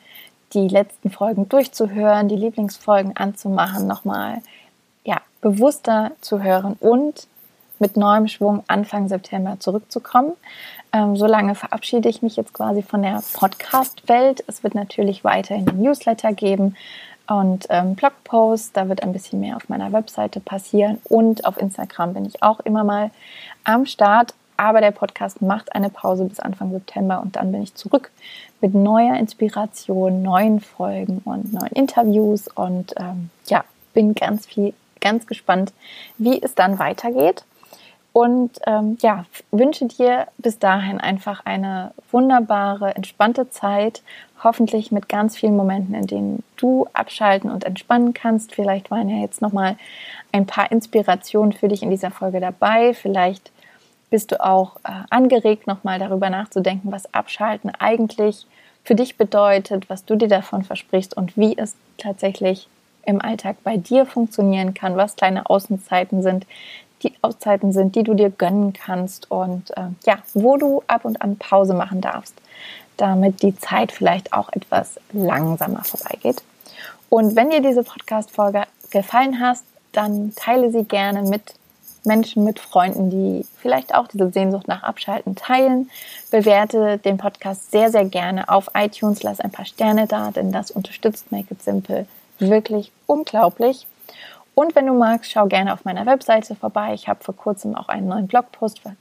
die 0.53 0.67
letzten 0.67 1.09
Folgen 1.09 1.49
durchzuhören, 1.49 2.27
die 2.27 2.35
Lieblingsfolgen 2.35 3.15
anzumachen, 3.17 3.87
nochmal 3.87 4.41
ja, 5.03 5.21
bewusster 5.41 6.11
zu 6.21 6.43
hören 6.43 6.75
und 6.79 7.27
mit 7.79 7.97
neuem 7.97 8.27
Schwung 8.27 8.63
Anfang 8.67 9.07
September 9.07 9.57
zurückzukommen. 9.59 10.33
Ähm, 10.91 11.15
solange 11.15 11.55
verabschiede 11.55 12.09
ich 12.09 12.21
mich 12.21 12.35
jetzt 12.35 12.53
quasi 12.53 12.81
von 12.81 13.01
der 13.01 13.21
Podcast-Welt. 13.33 14.43
Es 14.47 14.63
wird 14.63 14.75
natürlich 14.75 15.23
weiterhin 15.23 15.65
Newsletter 15.77 16.33
geben 16.33 16.75
und 17.27 17.67
ähm, 17.69 17.95
Blogposts. 17.95 18.73
Da 18.73 18.89
wird 18.89 19.03
ein 19.03 19.13
bisschen 19.13 19.39
mehr 19.39 19.55
auf 19.55 19.69
meiner 19.69 19.91
Webseite 19.93 20.39
passieren 20.39 20.99
und 21.05 21.45
auf 21.45 21.57
Instagram 21.57 22.13
bin 22.13 22.25
ich 22.25 22.41
auch 22.41 22.59
immer 22.61 22.83
mal 22.83 23.11
am 23.63 23.85
Start. 23.85 24.33
Aber 24.57 24.81
der 24.81 24.91
Podcast 24.91 25.41
macht 25.41 25.73
eine 25.73 25.89
Pause 25.89 26.25
bis 26.25 26.41
Anfang 26.41 26.71
September 26.71 27.21
und 27.21 27.37
dann 27.37 27.53
bin 27.53 27.61
ich 27.61 27.75
zurück 27.75 28.11
mit 28.59 28.73
neuer 28.73 29.15
Inspiration, 29.15 30.21
neuen 30.21 30.59
Folgen 30.59 31.21
und 31.23 31.53
neuen 31.53 31.71
Interviews 31.71 32.49
und 32.49 32.93
ähm, 32.97 33.29
ja, 33.45 33.63
bin 33.93 34.15
ganz 34.15 34.45
viel, 34.45 34.73
ganz 34.99 35.27
gespannt, 35.27 35.71
wie 36.17 36.41
es 36.41 36.55
dann 36.55 36.77
weitergeht. 36.77 37.45
Und 38.11 38.59
ähm, 38.65 38.97
ja, 39.01 39.25
wünsche 39.51 39.85
dir 39.85 40.27
bis 40.37 40.57
dahin 40.59 40.99
einfach 40.99 41.45
eine 41.45 41.91
wunderbare, 42.11 42.95
entspannte 42.95 43.49
Zeit. 43.49 44.01
Hoffentlich 44.43 44.91
mit 44.91 45.09
ganz 45.09 45.37
vielen 45.37 45.55
Momenten, 45.55 45.93
in 45.93 46.07
denen 46.07 46.43
du 46.57 46.87
abschalten 46.93 47.51
und 47.51 47.65
entspannen 47.65 48.13
kannst. 48.13 48.55
Vielleicht 48.55 48.89
waren 48.89 49.09
ja 49.09 49.17
jetzt 49.17 49.41
nochmal 49.41 49.77
ein 50.31 50.45
paar 50.45 50.71
Inspirationen 50.71 51.53
für 51.53 51.67
dich 51.67 51.83
in 51.83 51.89
dieser 51.89 52.11
Folge 52.11 52.39
dabei. 52.39 52.93
Vielleicht 52.93 53.51
bist 54.09 54.31
du 54.31 54.43
auch 54.43 54.77
äh, 54.77 54.91
angeregt, 55.09 55.67
nochmal 55.67 55.99
darüber 55.99 56.29
nachzudenken, 56.29 56.91
was 56.91 57.13
Abschalten 57.13 57.71
eigentlich 57.77 58.47
für 58.83 58.95
dich 58.95 59.17
bedeutet, 59.17 59.89
was 59.89 60.05
du 60.05 60.15
dir 60.15 60.27
davon 60.27 60.63
versprichst 60.63 61.15
und 61.15 61.37
wie 61.37 61.57
es 61.57 61.75
tatsächlich 61.97 62.67
im 63.05 63.21
Alltag 63.21 63.57
bei 63.63 63.77
dir 63.77 64.05
funktionieren 64.05 64.73
kann, 64.73 64.95
was 64.95 65.15
kleine 65.15 65.49
Außenzeiten 65.49 66.23
sind, 66.23 66.45
die 67.03 67.13
Auszeiten 67.21 67.71
sind, 67.71 67.95
die 67.95 68.03
du 68.03 68.13
dir 68.13 68.29
gönnen 68.29 68.73
kannst 68.73 69.29
und 69.31 69.71
äh, 69.77 69.87
ja, 70.05 70.19
wo 70.33 70.57
du 70.57 70.83
ab 70.87 71.05
und 71.05 71.21
an 71.21 71.37
Pause 71.37 71.73
machen 71.73 72.01
darfst, 72.01 72.35
damit 72.97 73.41
die 73.41 73.55
Zeit 73.55 73.91
vielleicht 73.91 74.33
auch 74.33 74.49
etwas 74.51 74.99
langsamer 75.13 75.83
vorbeigeht. 75.83 76.41
Und 77.09 77.35
wenn 77.35 77.49
dir 77.49 77.61
diese 77.61 77.83
Podcast-Folge 77.83 78.63
gefallen 78.91 79.39
hat, 79.39 79.57
dann 79.91 80.33
teile 80.35 80.71
sie 80.71 80.83
gerne 80.83 81.23
mit 81.23 81.55
Menschen, 82.05 82.43
mit 82.43 82.59
Freunden, 82.59 83.09
die 83.09 83.45
vielleicht 83.57 83.93
auch 83.93 84.07
diese 84.07 84.31
Sehnsucht 84.31 84.67
nach 84.67 84.83
Abschalten 84.83 85.35
teilen. 85.35 85.89
Bewerte 86.31 86.97
den 86.97 87.17
Podcast 87.17 87.71
sehr, 87.71 87.91
sehr 87.91 88.05
gerne 88.05 88.49
auf 88.49 88.69
iTunes. 88.73 89.23
Lass 89.23 89.39
ein 89.39 89.51
paar 89.51 89.65
Sterne 89.65 90.07
da, 90.07 90.31
denn 90.31 90.51
das 90.51 90.71
unterstützt 90.71 91.31
Make 91.31 91.53
It 91.53 91.61
Simple 91.61 92.05
wirklich 92.39 92.91
unglaublich. 93.05 93.85
Und 94.59 94.75
wenn 94.75 94.87
du 94.87 94.93
magst, 94.93 95.31
schau 95.31 95.45
gerne 95.45 95.71
auf 95.71 95.85
meiner 95.85 96.05
Webseite 96.05 96.53
vorbei. 96.53 96.93
Ich 96.93 97.07
habe 97.07 97.23
vor 97.23 97.33
kurzem 97.33 97.75
auch 97.75 97.87
einen 97.87 98.09
neuen 98.09 98.27
Blogpost 98.27 98.79
ver 98.79 98.91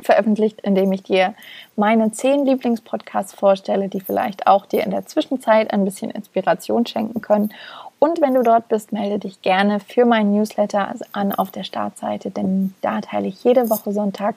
veröffentlicht, 0.00 0.60
in 0.60 0.76
dem 0.76 0.92
ich 0.92 1.02
dir 1.02 1.34
meine 1.74 2.12
zehn 2.12 2.46
Lieblingspodcasts 2.46 3.34
vorstelle, 3.34 3.88
die 3.88 3.98
vielleicht 3.98 4.46
auch 4.46 4.64
dir 4.64 4.84
in 4.84 4.92
der 4.92 5.06
Zwischenzeit 5.06 5.72
ein 5.72 5.84
bisschen 5.84 6.12
Inspiration 6.12 6.86
schenken 6.86 7.20
können. 7.20 7.52
Und 7.98 8.20
wenn 8.20 8.34
du 8.34 8.44
dort 8.44 8.68
bist, 8.68 8.92
melde 8.92 9.18
dich 9.18 9.42
gerne 9.42 9.80
für 9.80 10.04
meinen 10.04 10.36
Newsletter 10.36 10.94
an 11.10 11.32
auf 11.32 11.50
der 11.50 11.64
Startseite, 11.64 12.30
denn 12.30 12.74
da 12.80 13.00
teile 13.00 13.26
ich 13.26 13.42
jede 13.42 13.70
Woche 13.70 13.90
Sonntag 13.90 14.36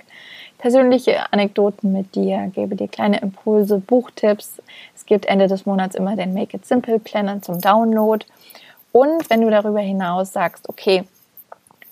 persönliche 0.57 1.31
Anekdoten 1.31 1.91
mit 1.91 2.15
dir, 2.15 2.49
gebe 2.55 2.75
dir 2.75 2.87
kleine 2.87 3.21
Impulse, 3.21 3.77
Buchtipps. 3.77 4.63
Es 4.95 5.05
gibt 5.05 5.27
Ende 5.27 5.45
des 5.45 5.67
Monats 5.67 5.93
immer 5.93 6.15
den 6.15 6.33
Make 6.33 6.57
It 6.57 6.65
Simple 6.65 6.97
Planner 6.97 7.39
zum 7.43 7.61
Download. 7.61 8.25
Und 8.91 9.29
wenn 9.29 9.41
du 9.41 9.49
darüber 9.49 9.79
hinaus 9.79 10.33
sagst, 10.33 10.67
okay, 10.69 11.03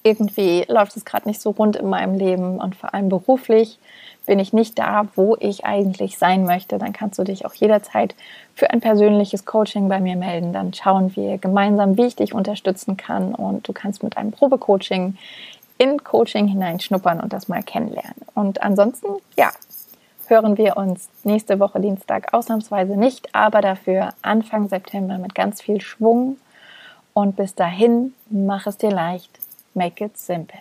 irgendwie 0.03 0.65
läuft 0.67 0.95
es 0.95 1.05
gerade 1.05 1.27
nicht 1.27 1.41
so 1.41 1.51
rund 1.51 1.75
in 1.75 1.89
meinem 1.89 2.15
Leben 2.15 2.59
und 2.59 2.75
vor 2.75 2.93
allem 2.93 3.09
beruflich 3.09 3.77
bin 4.25 4.39
ich 4.39 4.53
nicht 4.53 4.77
da, 4.77 5.07
wo 5.15 5.35
ich 5.39 5.65
eigentlich 5.65 6.17
sein 6.17 6.45
möchte, 6.45 6.77
dann 6.77 6.93
kannst 6.93 7.17
du 7.17 7.23
dich 7.23 7.45
auch 7.45 7.53
jederzeit 7.53 8.13
für 8.53 8.69
ein 8.69 8.79
persönliches 8.79 9.45
Coaching 9.45 9.89
bei 9.89 9.99
mir 9.99 10.15
melden. 10.15 10.53
Dann 10.53 10.73
schauen 10.73 11.15
wir 11.15 11.37
gemeinsam, 11.39 11.97
wie 11.97 12.05
ich 12.05 12.15
dich 12.15 12.33
unterstützen 12.33 12.95
kann 12.95 13.33
und 13.33 13.67
du 13.67 13.73
kannst 13.73 14.03
mit 14.03 14.17
einem 14.17 14.31
Probecoaching 14.31 15.17
in 15.79 16.03
Coaching 16.03 16.47
hineinschnuppern 16.47 17.19
und 17.21 17.33
das 17.33 17.47
mal 17.47 17.63
kennenlernen. 17.63 18.21
Und 18.35 18.61
ansonsten, 18.61 19.07
ja, 19.35 19.49
hören 20.27 20.57
wir 20.57 20.77
uns 20.77 21.09
nächste 21.23 21.59
Woche 21.59 21.79
Dienstag 21.79 22.33
ausnahmsweise 22.33 22.97
nicht, 22.97 23.33
aber 23.33 23.61
dafür 23.61 24.09
Anfang 24.21 24.69
September 24.69 25.17
mit 25.17 25.33
ganz 25.33 25.61
viel 25.61 25.81
Schwung 25.81 26.37
und 27.19 27.35
bis 27.35 27.53
dahin, 27.53 28.13
mach 28.29 28.65
es 28.67 28.77
dir 28.77 28.91
leicht. 28.91 29.39
Make 29.73 30.05
it 30.05 30.17
simple. 30.17 30.59